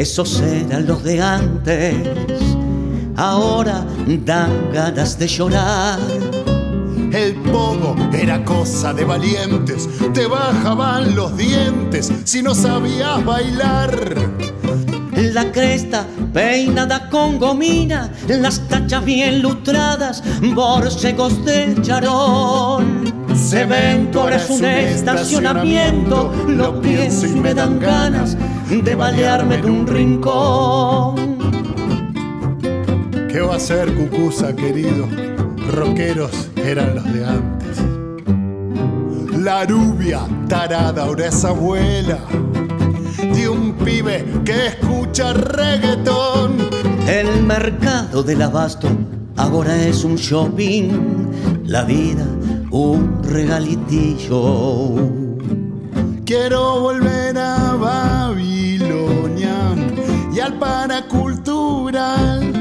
Esos 0.00 0.40
eran 0.40 0.86
los 0.86 1.04
de 1.04 1.20
antes. 1.20 1.94
Ahora 3.16 3.84
dan 4.24 4.72
ganas 4.72 5.18
de 5.18 5.28
llorar. 5.28 5.98
El 7.12 7.34
pogo 7.52 7.94
era 8.12 8.42
cosa 8.42 8.94
de 8.94 9.04
valientes, 9.04 9.88
te 10.14 10.26
bajaban 10.26 11.14
los 11.14 11.36
dientes 11.36 12.10
si 12.24 12.40
no 12.40 12.54
sabías 12.54 13.22
bailar. 13.24 13.94
La 15.16 15.52
cresta 15.52 16.06
peinada 16.32 17.10
con 17.10 17.38
gomina, 17.38 18.10
las 18.26 18.60
tachas 18.68 19.04
bien 19.04 19.42
lustradas, 19.42 20.22
borcegos 20.54 21.44
del 21.44 21.82
charol. 21.82 22.84
Cemento 23.34 24.22
ahora 24.22 24.36
es 24.36 24.48
un 24.48 24.64
estacionamiento, 24.64 26.32
lo 26.46 26.80
pienso 26.80 27.26
y 27.26 27.32
me 27.32 27.52
dan 27.52 27.78
ganas 27.78 28.36
de 28.70 28.94
balearme 28.94 29.56
en 29.56 29.68
un 29.68 29.86
rincón. 29.86 31.38
¿Qué 33.28 33.40
va 33.40 33.56
a 33.56 33.60
ser 33.60 33.92
Cucusa, 33.94 34.54
querido? 34.54 35.08
Rockeros 35.72 36.48
eran 36.56 36.94
los 36.94 37.12
de 37.12 37.24
antes. 37.26 37.78
La 39.36 39.64
rubia 39.66 40.20
tarada 40.48 41.02
ahora 41.02 41.26
es 41.26 41.44
abuela 41.44 42.20
de 43.34 43.48
un 43.48 43.72
pibe 43.72 44.24
que 44.44 44.68
escucha 44.68 45.32
reggaetón. 45.32 46.56
El 47.08 47.42
mercado 47.42 48.22
del 48.22 48.40
abasto 48.40 48.88
ahora 49.36 49.76
es 49.84 50.04
un 50.04 50.14
shopping, 50.14 50.90
la 51.64 51.82
vida 51.82 52.24
un 52.70 53.20
regalitillo. 53.24 54.94
Quiero 56.24 56.80
volver 56.80 57.36
a 57.36 57.74
Babilonia 57.74 58.49
y 60.50 60.52
al 60.52 60.58
paracultural. 60.58 62.52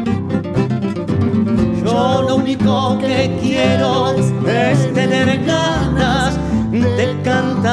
Yo 1.83 2.23
lo 2.27 2.35
único 2.35 2.97
que 2.99 3.37
quiero 3.41 4.11
es 4.11 4.93
tener 4.93 5.43
ganas 5.45 6.37
de 6.71 7.21
cantar. 7.23 7.69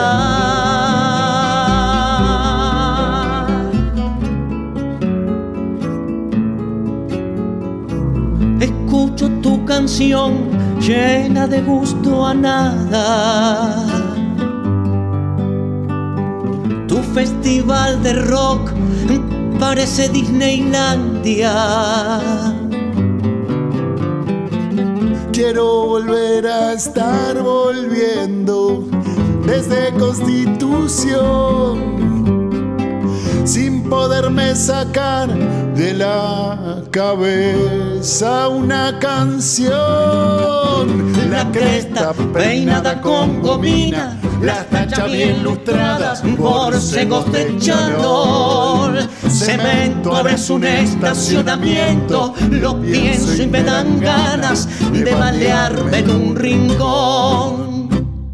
Escucho 8.61 9.29
tu 9.43 9.65
canción 9.65 10.51
llena 10.81 11.47
de 11.47 11.63
gusto 11.63 12.27
a 12.27 12.35
nada. 12.35 13.85
Tu 16.89 16.97
festival 17.15 18.03
de 18.03 18.13
rock 18.15 18.76
parece 19.59 20.09
Disneylandia. 20.09 21.53
Quiero 25.33 25.87
volver 25.87 26.47
a 26.47 26.73
estar 26.73 27.43
volviendo 27.43 28.89
desde 29.47 29.93
Constitución 29.99 31.97
sin 33.45 33.85
poderme 33.89 34.55
sacar 34.57 35.29
de 35.75 35.95
la 35.95 36.83
cabeza 36.91 38.49
una 38.49 38.99
canción. 38.99 39.77
La 41.31 41.51
cresta 41.53 42.13
peinada 42.33 43.01
con 43.01 43.43
gomina, 43.43 44.16
las 44.41 44.69
tachas 44.71 45.11
bien 45.11 45.43
lustradas, 45.43 46.23
borcegos 46.37 47.31
de 47.33 47.57
charol. 47.59 48.99
Cemento 49.29 50.15
ahora 50.15 50.33
es 50.33 50.51
un 50.51 50.65
estacionamiento, 50.65 52.35
lo 52.51 52.81
pienso 52.81 53.43
y 53.43 53.47
me 53.47 53.63
dan 53.63 54.01
ganas 54.01 54.69
de 54.93 55.15
balearme 55.15 55.99
en 55.99 56.11
un 56.11 56.37
rincón. 56.37 57.89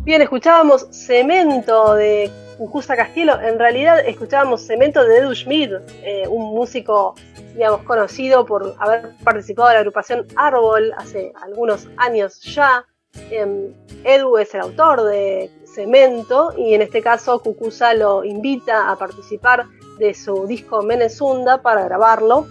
Bien, 0.05 0.21
escuchábamos 0.21 0.89
Cemento 0.91 1.95
de 1.95 2.31
Cucusa 2.59 2.97
Castielo. 2.97 3.41
En 3.41 3.59
realidad 3.59 4.01
escuchábamos 4.07 4.67
Cemento 4.67 5.05
de 5.05 5.19
Edu 5.19 5.35
Schmid, 5.35 5.75
eh, 6.03 6.27
un 6.29 6.55
músico, 6.55 7.15
digamos, 7.55 7.83
conocido 7.83 8.45
por 8.45 8.75
haber 8.79 9.15
participado 9.25 9.69
de 9.69 9.75
la 9.75 9.81
agrupación 9.81 10.27
Árbol 10.37 10.93
hace 10.97 11.33
algunos 11.43 11.89
años 11.97 12.41
ya. 12.41 12.85
Eh, 13.15 13.75
Edu 14.05 14.37
es 14.39 14.55
el 14.55 14.61
autor 14.63 15.05
de 15.05 15.51
Cemento 15.65 16.53
y 16.57 16.75
en 16.75 16.83
este 16.83 17.03
caso 17.03 17.41
Cucusa 17.41 17.95
lo 17.95 18.25
invita 18.25 18.91
a 18.91 18.97
participar 18.97 19.67
de 19.99 20.15
su 20.15 20.47
disco 20.47 20.83
Menezunda 20.83 21.63
para 21.63 21.85
grabarlo. 21.85 22.47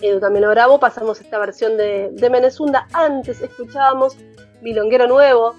Edu 0.00 0.20
también 0.20 0.44
lo 0.44 0.50
grabó, 0.50 0.78
pasamos 0.78 1.20
esta 1.20 1.38
versión 1.38 1.76
de, 1.76 2.10
de 2.12 2.30
Menezunda. 2.30 2.88
Antes 2.92 3.40
escuchábamos 3.40 4.16
Milonguero 4.60 5.06
Nuevo 5.06 5.54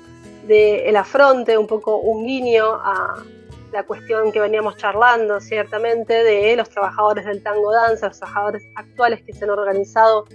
de 0.47 0.87
El 0.87 0.97
Afronte, 0.97 1.57
un 1.57 1.67
poco 1.67 1.97
un 1.97 2.25
guiño 2.25 2.75
a 2.75 3.23
la 3.71 3.83
cuestión 3.83 4.31
que 4.31 4.39
veníamos 4.39 4.77
charlando, 4.77 5.41
ciertamente, 5.41 6.23
de 6.23 6.55
los 6.55 6.69
trabajadores 6.69 7.25
del 7.25 7.43
tango 7.43 7.71
danza, 7.73 8.07
los 8.07 8.19
trabajadores 8.19 8.63
actuales 8.75 9.23
que 9.23 9.33
se 9.33 9.43
han 9.43 9.49
organizado 9.49 10.25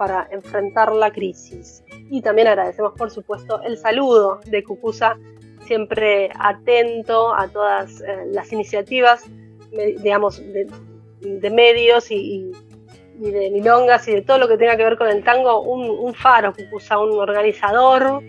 para 0.00 0.26
enfrentar 0.32 0.92
la 0.92 1.10
crisis. 1.12 1.84
Y 2.08 2.22
también 2.22 2.48
agradecemos, 2.48 2.94
por 2.96 3.10
supuesto, 3.10 3.60
el 3.60 3.76
saludo 3.76 4.40
de 4.46 4.64
Cucusa, 4.64 5.18
siempre 5.66 6.30
atento 6.38 7.34
a 7.34 7.48
todas 7.48 8.00
eh, 8.00 8.06
las 8.32 8.50
iniciativas, 8.50 9.24
digamos, 10.02 10.38
de, 10.40 10.66
de 11.20 11.50
medios 11.50 12.10
y, 12.10 12.14
y- 12.16 12.52
y 13.22 13.30
de 13.30 13.50
milongas 13.50 14.08
y 14.08 14.12
de 14.12 14.22
todo 14.22 14.38
lo 14.38 14.48
que 14.48 14.56
tenga 14.56 14.74
que 14.78 14.84
ver 14.84 14.96
con 14.96 15.06
el 15.08 15.22
tango, 15.22 15.60
un, 15.60 15.90
un 15.90 16.14
faro, 16.14 16.54
Cucusa, 16.54 16.98
un 16.98 17.12
organizador. 17.18 18.22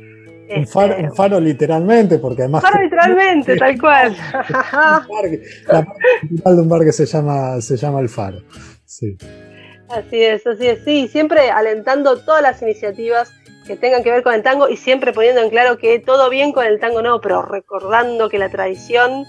Un 0.53 0.67
faro, 0.67 0.97
un 0.97 1.15
faro 1.15 1.39
literalmente, 1.39 2.17
porque 2.17 2.41
además 2.41 2.63
Faro 2.63 2.81
literalmente, 2.83 3.55
tal 3.55 3.79
cual. 3.79 4.13
la 4.33 5.05
parte 5.07 5.39
principal 6.19 6.55
de 6.57 6.61
un 6.63 6.67
bar 6.67 6.81
que 6.83 6.91
se 6.91 7.05
llama, 7.05 7.61
se 7.61 7.77
llama 7.77 8.01
El 8.01 8.09
Faro. 8.09 8.39
Sí. 8.85 9.15
Así 9.93 10.21
es, 10.23 10.45
así 10.47 10.67
es, 10.67 10.79
sí, 10.85 11.07
siempre 11.07 11.49
alentando 11.51 12.17
todas 12.23 12.41
las 12.41 12.61
iniciativas 12.61 13.29
que 13.67 13.75
tengan 13.75 14.03
que 14.03 14.11
ver 14.11 14.23
con 14.23 14.33
el 14.33 14.41
tango 14.43 14.69
y 14.69 14.77
siempre 14.77 15.13
poniendo 15.13 15.41
en 15.41 15.49
claro 15.49 15.77
que 15.77 15.99
todo 15.99 16.29
bien 16.29 16.51
con 16.51 16.65
el 16.65 16.79
tango 16.79 17.01
no, 17.01 17.21
pero 17.21 17.41
recordando 17.41 18.29
que 18.29 18.37
la 18.39 18.49
tradición 18.49 19.25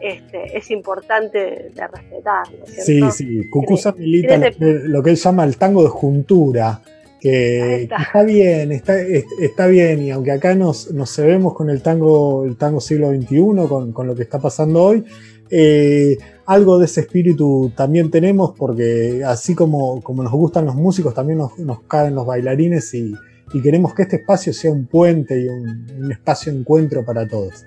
este, 0.00 0.56
es 0.56 0.70
importante 0.70 1.38
de 1.74 1.86
respetar, 1.86 2.46
¿no 2.58 2.64
es 2.66 2.84
Sí, 2.84 3.00
sí. 3.12 3.48
Cucusa 3.50 3.92
milita 3.92 4.36
lo 4.38 4.50
que, 4.50 4.80
lo 4.84 5.02
que 5.02 5.10
él 5.10 5.16
llama 5.16 5.44
el 5.44 5.56
tango 5.56 5.82
de 5.82 5.88
juntura, 5.88 6.80
que 7.20 7.82
está. 7.84 7.96
que 7.96 8.02
está 8.02 8.22
bien, 8.24 8.72
está, 8.72 9.00
es- 9.00 9.24
está 9.40 9.66
bien, 9.68 10.02
y 10.02 10.10
aunque 10.10 10.32
acá 10.32 10.54
nos, 10.54 10.90
nos 10.92 11.14
cebemos 11.14 11.54
con 11.54 11.70
el 11.70 11.80
tango, 11.82 12.44
el 12.44 12.56
tango 12.56 12.80
siglo 12.80 13.08
XXI, 13.10 13.66
con, 13.68 13.92
con 13.92 14.06
lo 14.06 14.14
que 14.14 14.22
está 14.22 14.38
pasando 14.38 14.82
hoy, 14.82 15.04
eh, 15.50 16.18
algo 16.46 16.78
de 16.78 16.86
ese 16.86 17.00
espíritu 17.00 17.72
también 17.76 18.10
tenemos, 18.10 18.52
porque 18.56 19.22
así 19.26 19.54
como, 19.54 20.00
como 20.02 20.22
nos 20.22 20.32
gustan 20.32 20.64
los 20.64 20.76
músicos, 20.76 21.12
también 21.12 21.38
nos, 21.38 21.80
caben 21.82 22.14
los 22.14 22.24
bailarines 22.24 22.94
y, 22.94 23.14
queremos 23.62 23.94
que 23.94 24.02
este 24.02 24.16
espacio 24.16 24.52
sea 24.52 24.70
un 24.70 24.86
puente 24.86 25.40
y 25.40 25.48
un, 25.48 26.10
espacio 26.10 26.52
de 26.52 26.58
encuentro 26.58 27.04
para 27.04 27.26
todos. 27.26 27.66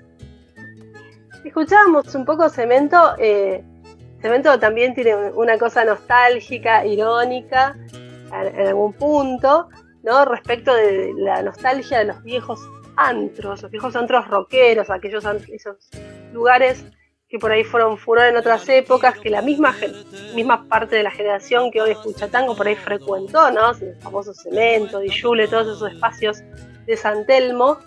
Escuchábamos 1.44 2.14
un 2.14 2.24
poco 2.24 2.48
Cemento. 2.48 2.96
eh, 3.18 3.64
Cemento 4.22 4.58
también 4.58 4.94
tiene 4.94 5.14
una 5.32 5.58
cosa 5.58 5.84
nostálgica, 5.84 6.86
irónica, 6.86 7.76
en, 8.32 8.68
algún 8.68 8.92
punto, 8.92 9.68
¿no? 10.02 10.24
Respecto 10.24 10.74
de 10.74 11.12
la 11.16 11.42
nostalgia 11.42 11.98
de 11.98 12.04
los 12.04 12.22
viejos 12.22 12.60
antros, 12.96 13.62
los 13.62 13.70
viejos 13.70 13.96
antros 13.96 14.28
rockeros, 14.28 14.90
aquellos 14.90 15.24
esos 15.48 15.90
lugares 16.32 16.84
que 17.30 17.38
por 17.38 17.52
ahí 17.52 17.62
fueron 17.62 17.96
furor 17.96 18.26
en 18.26 18.36
otras 18.36 18.68
épocas, 18.68 19.16
que 19.18 19.30
la 19.30 19.40
misma, 19.40 19.74
misma 20.34 20.64
parte 20.68 20.96
de 20.96 21.04
la 21.04 21.12
generación 21.12 21.70
que 21.70 21.80
hoy 21.80 21.92
escucha 21.92 22.28
tango 22.28 22.56
por 22.56 22.66
ahí 22.66 22.74
frecuentó, 22.74 23.52
¿no? 23.52 23.70
El 23.70 23.94
famoso 24.00 24.34
Cemento, 24.34 24.98
Dijule, 24.98 25.46
todos 25.46 25.76
esos 25.76 25.92
espacios 25.92 26.42
de 26.86 26.96
San 26.96 27.24
Telmo 27.26 27.78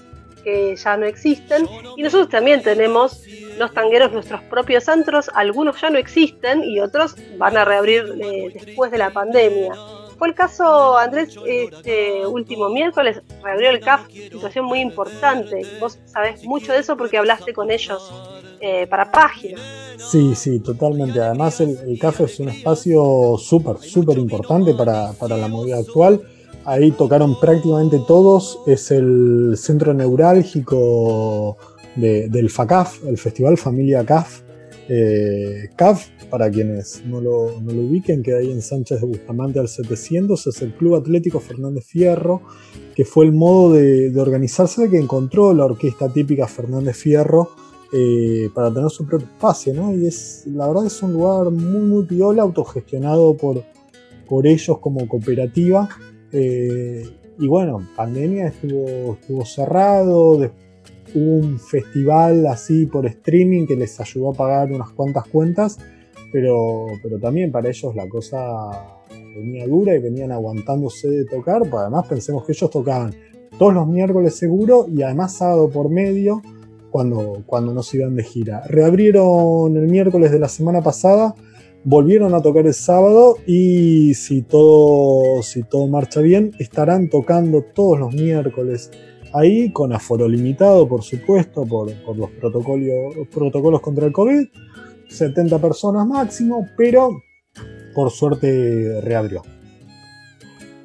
que 0.45 0.77
ya 0.77 0.95
no 0.95 1.05
existen. 1.05 1.67
Y 1.97 2.03
nosotros 2.03 2.29
también 2.29 2.63
tenemos 2.63 3.23
los 3.57 3.73
tangueros, 3.73 4.13
nuestros 4.13 4.41
propios 4.43 4.87
antros, 4.87 5.29
algunos 5.33 5.79
ya 5.81 5.89
no 5.89 5.97
existen 5.97 6.63
y 6.63 6.79
otros 6.79 7.15
van 7.37 7.57
a 7.57 7.65
reabrir 7.65 8.15
eh, 8.21 8.49
después 8.53 8.91
de 8.91 8.97
la 8.97 9.09
pandemia. 9.09 9.73
Fue 10.17 10.29
el 10.29 10.35
caso, 10.35 10.97
Andrés, 10.97 11.35
este 11.45 12.25
último 12.25 12.69
miércoles 12.69 13.21
reabrió 13.43 13.71
el 13.71 13.81
CAF, 13.81 14.07
situación 14.09 14.65
muy 14.65 14.79
importante. 14.79 15.65
Vos 15.81 15.99
sabés 16.05 16.45
mucho 16.45 16.71
de 16.71 16.79
eso 16.79 16.95
porque 16.95 17.17
hablaste 17.17 17.51
con 17.51 17.71
ellos 17.71 18.09
eh, 18.66 18.88
para 18.88 19.11
páginas. 19.11 19.59
Sí, 19.97 20.34
sí, 20.36 20.59
totalmente. 20.59 21.20
Además, 21.20 21.59
el, 21.59 21.78
el 21.86 21.99
es 22.24 22.39
un 22.39 22.47
espacio 22.47 23.36
súper, 23.38 23.78
súper 23.80 24.18
importante 24.18 24.74
para, 24.74 25.11
para 25.14 25.36
la 25.36 25.49
movida 25.49 25.78
actual. 25.80 26.22
Ahí 26.64 26.91
tocaron 26.91 27.38
prácticamente 27.41 27.99
todos. 28.07 28.59
Es 28.66 28.89
el 28.91 29.55
centro 29.57 29.93
neurálgico 29.93 31.57
de- 31.95 32.30
del 32.30 32.49
FACAF, 32.49 33.03
el 33.05 33.18
Festival 33.18 33.57
Familia 33.57 34.05
CAF. 34.05 34.41
Eh, 34.88 35.70
CAF, 35.76 36.07
para 36.30 36.49
quienes 36.49 37.03
no 37.05 37.20
lo, 37.22 37.59
no 37.61 37.72
lo 37.74 37.82
ubiquen, 37.82 38.24
queda 38.24 38.38
ahí 38.39 38.51
en 38.51 38.61
Sánchez 38.61 39.01
de 39.01 39.07
Bustamante 39.07 39.59
al 39.59 39.68
700, 39.68 40.47
es 40.47 40.61
el 40.61 40.74
Club 40.74 40.95
Atlético 40.95 41.39
Fernández 41.39 41.86
Fierro, 41.86 42.41
que 42.95 43.05
fue 43.05 43.26
el 43.26 43.32
modo 43.34 43.74
de, 43.74 44.09
de 44.09 44.22
organizarse 44.22 44.89
que 44.89 44.97
encontró 44.97 45.53
la 45.53 45.66
orquesta 45.66 46.11
típica 46.11 46.47
Fernández 46.47 46.95
Fierro 46.97 47.49
eh, 47.95 48.49
para 48.55 48.73
tener 48.73 48.89
su 48.89 49.05
propio 49.05 49.27
espacio, 49.27 49.71
¿no? 49.71 49.93
Y 49.93 50.07
es, 50.07 50.47
la 50.47 50.67
verdad 50.67 50.87
es 50.87 51.03
un 51.03 51.13
lugar 51.13 51.51
muy, 51.51 51.81
muy 51.81 52.05
piola, 52.05 52.41
autogestionado 52.41 53.37
por, 53.37 53.63
por 54.27 54.47
ellos 54.47 54.79
como 54.79 55.07
cooperativa. 55.07 55.87
Eh, 56.31 57.07
y 57.37 57.47
bueno, 57.47 57.87
pandemia 57.95 58.47
estuvo, 58.47 59.13
estuvo 59.13 59.45
cerrado, 59.45 60.31
hubo 60.33 60.51
un 61.13 61.59
festival 61.59 62.47
así 62.47 62.87
por 62.87 63.05
streaming 63.05 63.67
que 63.67 63.75
les 63.75 63.99
ayudó 63.99 64.31
a 64.31 64.33
pagar 64.33 64.71
unas 64.71 64.89
cuantas 64.89 65.27
cuentas, 65.27 65.77
pero, 66.31 66.87
pero 67.03 67.19
también 67.19 67.51
para 67.51 67.69
ellos 67.69 67.95
la 67.95 68.09
cosa 68.09 68.71
venía 69.35 69.67
dura 69.67 69.93
y 69.95 69.99
venían 69.99 70.31
aguantándose 70.31 71.09
de 71.09 71.25
tocar, 71.25 71.61
pues 71.61 71.75
además 71.75 72.07
pensemos 72.07 72.43
que 72.43 72.53
ellos 72.53 72.71
tocaban 72.71 73.13
todos 73.59 73.73
los 73.75 73.87
miércoles 73.87 74.35
seguro 74.35 74.87
y 74.91 75.03
además 75.03 75.37
sábado 75.37 75.69
por 75.69 75.89
medio 75.89 76.41
cuando, 76.93 77.41
cuando 77.47 77.73
no 77.73 77.81
se 77.81 77.97
iban 77.97 78.15
de 78.15 78.23
gira. 78.23 78.61
Reabrieron 78.67 79.75
el 79.75 79.87
miércoles 79.87 80.31
de 80.31 80.37
la 80.37 80.47
semana 80.47 80.83
pasada, 80.83 81.33
volvieron 81.83 82.35
a 82.35 82.41
tocar 82.43 82.67
el 82.67 82.75
sábado 82.75 83.37
y 83.47 84.13
si 84.13 84.43
todo, 84.43 85.41
si 85.41 85.63
todo 85.63 85.87
marcha 85.87 86.21
bien, 86.21 86.51
estarán 86.59 87.09
tocando 87.09 87.63
todos 87.63 87.99
los 87.99 88.13
miércoles 88.13 88.91
ahí 89.33 89.73
con 89.73 89.91
aforo 89.91 90.27
limitado, 90.27 90.87
por 90.87 91.01
supuesto, 91.01 91.65
por, 91.65 91.91
por 92.03 92.15
los 92.15 92.29
protocolos, 92.29 93.27
protocolos 93.33 93.81
contra 93.81 94.05
el 94.05 94.13
COVID. 94.13 94.45
70 95.09 95.57
personas 95.57 96.05
máximo, 96.05 96.67
pero 96.77 97.09
por 97.95 98.11
suerte 98.11 99.01
reabrió. 99.01 99.41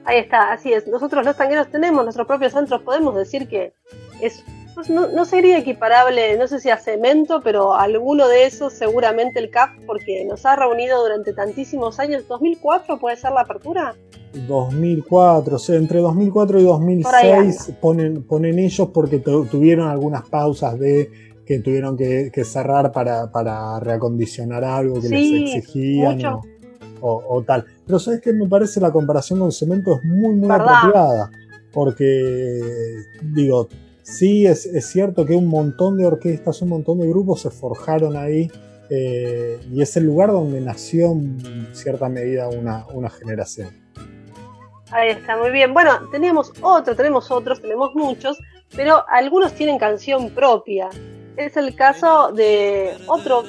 Ahí 0.06 0.20
está, 0.20 0.52
así 0.54 0.72
es. 0.72 0.86
Nosotros 0.86 1.22
los 1.26 1.36
tangueros 1.36 1.68
tenemos 1.68 2.02
nuestros 2.02 2.26
propios 2.26 2.54
centros, 2.54 2.80
podemos 2.80 3.14
decir 3.14 3.46
que 3.46 3.74
es 4.22 4.42
pues 4.79 4.91
no, 4.91 5.09
no 5.09 5.24
sería 5.24 5.59
equiparable, 5.59 6.39
no 6.39 6.47
sé 6.47 6.61
si 6.61 6.70
a 6.70 6.79
cemento, 6.79 7.41
pero 7.43 7.74
alguno 7.74 8.29
de 8.29 8.47
esos 8.47 8.72
seguramente 8.72 9.41
el 9.41 9.51
CAF, 9.51 9.70
porque 9.89 10.24
nos 10.24 10.47
ha 10.47 10.55
reunido 10.55 11.03
durante 11.03 11.33
tantísimos 11.33 11.99
años. 11.99 12.22
¿2004 12.29 12.97
puede 13.01 13.16
ser 13.16 13.33
la 13.33 13.41
apertura? 13.41 13.97
2004, 14.47 15.57
o 15.57 15.59
sea, 15.59 15.74
entre 15.74 15.99
2004 15.99 16.61
y 16.61 16.64
Por 16.64 16.74
ahí 17.12 17.29
2006 17.49 17.72
ponen, 17.81 18.22
ponen 18.22 18.61
ellos 18.61 18.91
porque 18.95 19.18
tu- 19.18 19.47
tuvieron 19.47 19.89
algunas 19.89 20.29
pausas 20.29 20.79
de 20.79 21.11
que 21.45 21.59
tuvieron 21.59 21.97
que, 21.97 22.31
que 22.33 22.45
cerrar 22.45 22.93
para, 22.93 23.33
para 23.33 23.81
reacondicionar 23.81 24.62
algo 24.62 25.01
que 25.01 25.09
Sí, 25.09 25.33
les 25.33 25.57
exigían 25.57 26.24
o, 26.26 26.43
o- 27.01 27.24
o 27.37 27.43
tal. 27.43 27.64
Pero 27.85 27.99
sabes 27.99 28.20
que 28.20 28.33
me 28.33 28.47
parece 28.47 28.79
la 28.79 28.93
comparación 28.93 29.41
con 29.41 29.51
cemento 29.51 29.97
es 29.97 30.05
muy, 30.05 30.37
muy 30.37 30.49
¿Verdad? 30.49 30.72
apropiada. 30.76 31.31
Porque, 31.72 32.61
digo, 33.35 33.68
sí 34.09 34.46
es, 34.46 34.68
cierto 34.90 35.24
que 35.24 35.34
un 35.34 35.46
montón 35.46 35.96
de 35.98 36.06
orquestas, 36.06 36.62
un 36.62 36.70
montón 36.70 36.98
de 36.98 37.09
grupos 37.09 37.42
se 37.42 37.50
forjaron 37.50 38.16
ahí. 38.16 38.50
eh, 38.90 39.61
y 39.70 39.82
es 39.82 39.96
el 39.98 40.04
lugar 40.04 40.30
donde 40.30 40.62
nació 40.62 41.12
en 41.12 41.68
cierta 41.72 42.09
medida 42.09 42.48
una, 42.48 43.11
generación. 43.11 43.68
Ahí 44.90 45.11
está, 45.11 45.36
muy 45.36 45.50
bien. 45.50 45.74
Bueno, 45.74 46.09
teníamos 46.11 46.52
otro, 46.62 46.96
tenemos 46.96 47.30
otros, 47.30 47.61
tenemos 47.61 47.94
muchos, 47.94 48.38
pero 48.74 49.04
algunos 49.09 49.52
tienen 49.52 49.78
canción 49.78 50.30
propia. 50.30 50.88
Es 51.36 51.59
el 51.59 51.74
caso 51.74 52.32
de 52.32 52.96
otro, 53.06 53.44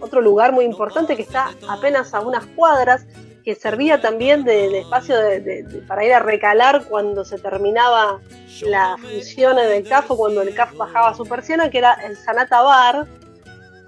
otro 0.00 0.20
lugar 0.20 0.52
muy 0.52 0.64
importante 0.64 1.14
que 1.14 1.22
está 1.22 1.50
apenas 1.68 2.12
a 2.12 2.20
unas 2.20 2.44
cuadras, 2.46 3.06
que 3.54 3.60
servía 3.60 4.00
también 4.00 4.44
de, 4.44 4.68
de 4.68 4.78
espacio 4.80 5.18
de- 5.18 5.40
de- 5.40 5.78
para 5.88 6.04
ir 6.04 6.12
a 6.12 6.20
recalar 6.20 6.84
cuando 6.84 7.24
se 7.24 7.36
terminaba 7.38 8.20
la 8.62 8.96
función 8.96 9.56
del 9.56 9.88
CAF 9.88 10.10
o 10.12 10.16
cuando 10.16 10.42
el 10.42 10.54
CAF 10.54 10.76
bajaba 10.76 11.14
su 11.14 11.24
persiana, 11.24 11.68
que 11.70 11.78
era 11.78 11.94
el 12.06 12.16
Sanata 12.16 12.62
Bar, 12.62 13.06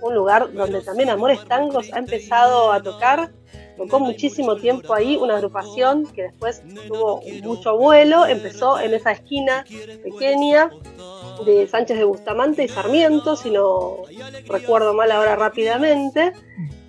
un 0.00 0.14
lugar 0.14 0.52
donde 0.52 0.80
también 0.82 1.10
Amores 1.10 1.44
Tangos 1.46 1.92
ha 1.92 1.98
empezado 1.98 2.72
a 2.72 2.82
tocar 2.82 3.30
tocó 3.76 4.00
muchísimo 4.00 4.56
tiempo 4.56 4.92
ahí, 4.94 5.16
una 5.16 5.36
agrupación 5.36 6.06
que 6.12 6.22
después 6.24 6.62
tuvo 6.88 7.22
mucho 7.42 7.76
vuelo, 7.76 8.26
empezó 8.26 8.78
en 8.80 8.92
esa 8.94 9.12
esquina 9.12 9.64
pequeña 10.02 10.70
de 11.46 11.66
Sánchez 11.68 11.98
de 11.98 12.04
Bustamante 12.04 12.64
y 12.64 12.68
Sarmiento, 12.68 13.34
si 13.36 13.50
no 13.50 13.98
recuerdo 14.46 14.92
mal 14.92 15.10
ahora 15.10 15.36
rápidamente, 15.36 16.32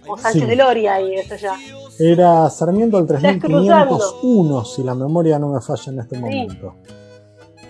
o 0.08 0.18
Sánchez 0.18 0.42
Sí. 0.44 0.48
de 0.50 0.56
Loria 0.58 1.00
y 1.00 1.16
eso 1.16 1.36
ya. 1.38 1.56
Era 2.00 2.50
Sarmiento 2.50 2.98
al 2.98 3.06
cruzando. 3.06 3.48
3501, 3.48 4.66
si 4.66 4.84
la 4.84 4.96
memoria 4.96 5.40
no 5.40 5.50
me 5.50 5.62
falla 5.62 5.92
en 5.92 6.00
este 6.00 6.18
momento. 6.18 6.76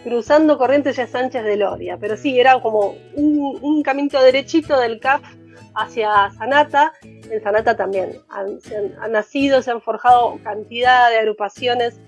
Cruzando 0.03 0.57
Corrientes 0.57 0.97
ya 0.97 1.07
Sánchez 1.07 1.43
de 1.43 1.57
Loria, 1.57 1.97
pero 1.99 2.17
sí, 2.17 2.39
era 2.39 2.61
como 2.61 2.95
un, 3.15 3.57
un 3.61 3.83
caminito 3.83 4.21
derechito 4.21 4.79
del 4.79 4.99
CAF 4.99 5.21
hacia 5.75 6.31
Sanata. 6.37 6.93
En 7.03 7.41
Sanata 7.41 7.75
también 7.75 8.19
han, 8.29 8.59
se 8.61 8.75
han, 8.75 8.93
han 9.01 9.11
nacido, 9.13 9.61
se 9.61 9.71
han 9.71 9.81
forjado 9.81 10.37
cantidad 10.43 11.09
de 11.09 11.17
agrupaciones 11.17 11.99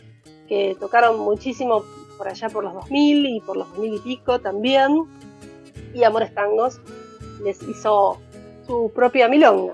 que 0.47 0.75
tocaron 0.79 1.19
muchísimo 1.19 1.83
por 2.17 2.27
allá 2.27 2.49
por 2.49 2.63
los 2.63 2.73
2000 2.73 3.25
y 3.25 3.41
por 3.41 3.57
los 3.57 3.69
2000 3.71 3.93
y 3.93 3.99
pico 3.99 4.39
también. 4.39 5.03
Y 5.93 6.03
Amores 6.03 6.33
Tangos 6.33 6.79
les 7.43 7.61
hizo 7.63 8.17
su 8.65 8.91
propia 8.93 9.27
milonga. 9.27 9.73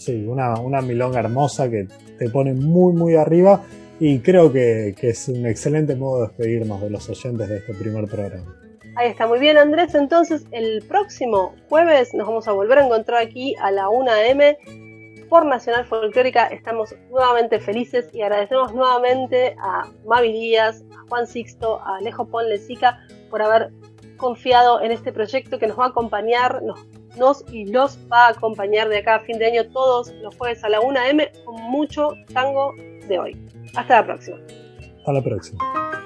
Sí, 0.00 0.24
una, 0.26 0.58
una 0.58 0.80
milonga 0.80 1.20
hermosa 1.20 1.68
que 1.68 1.86
te 2.18 2.30
pone 2.30 2.54
muy, 2.54 2.94
muy 2.94 3.16
arriba 3.16 3.62
y 3.98 4.20
creo 4.20 4.50
que, 4.50 4.94
que 4.98 5.10
es 5.10 5.28
un 5.28 5.44
excelente 5.44 5.94
modo 5.94 6.22
de 6.22 6.28
despedirnos 6.28 6.80
de 6.80 6.88
los 6.88 7.06
oyentes 7.10 7.46
de 7.46 7.58
este 7.58 7.74
primer 7.74 8.06
programa. 8.06 8.56
Ahí 8.96 9.10
está, 9.10 9.26
muy 9.26 9.38
bien 9.38 9.58
Andrés. 9.58 9.94
Entonces 9.94 10.46
el 10.52 10.82
próximo 10.88 11.54
jueves 11.68 12.14
nos 12.14 12.26
vamos 12.26 12.48
a 12.48 12.52
volver 12.52 12.78
a 12.78 12.86
encontrar 12.86 13.20
aquí 13.20 13.54
a 13.60 13.70
la 13.70 13.90
1 13.90 14.10
am 14.10 14.38
por 15.28 15.44
Nacional 15.44 15.84
Folclórica. 15.84 16.46
Estamos 16.46 16.94
nuevamente 17.10 17.60
felices 17.60 18.08
y 18.14 18.22
agradecemos 18.22 18.72
nuevamente 18.72 19.54
a 19.60 19.86
Mavi 20.06 20.32
Díaz, 20.32 20.82
a 20.92 21.08
Juan 21.10 21.26
Sixto, 21.26 21.78
a 21.82 21.98
Alejo 21.98 22.26
Ponlecica 22.26 23.06
por 23.28 23.42
haber 23.42 23.70
confiado 24.16 24.80
en 24.80 24.92
este 24.92 25.12
proyecto 25.12 25.58
que 25.58 25.66
nos 25.66 25.78
va 25.78 25.84
a 25.84 25.88
acompañar, 25.88 26.62
nos 27.16 27.44
y 27.52 27.66
los 27.66 27.98
va 28.10 28.26
a 28.26 28.30
acompañar 28.30 28.88
de 28.88 28.98
acá 28.98 29.16
a 29.16 29.20
fin 29.20 29.38
de 29.38 29.46
año 29.46 29.66
todos 29.70 30.12
los 30.22 30.36
jueves 30.36 30.62
a 30.64 30.68
la 30.68 30.80
1 30.80 30.98
am 30.98 31.18
con 31.44 31.56
mucho 31.70 32.10
tango 32.32 32.74
de 33.08 33.18
hoy. 33.18 33.48
Hasta 33.74 34.00
la 34.00 34.06
próxima. 34.06 34.38
Hasta 34.98 35.12
la 35.12 35.22
próxima. 35.22 35.99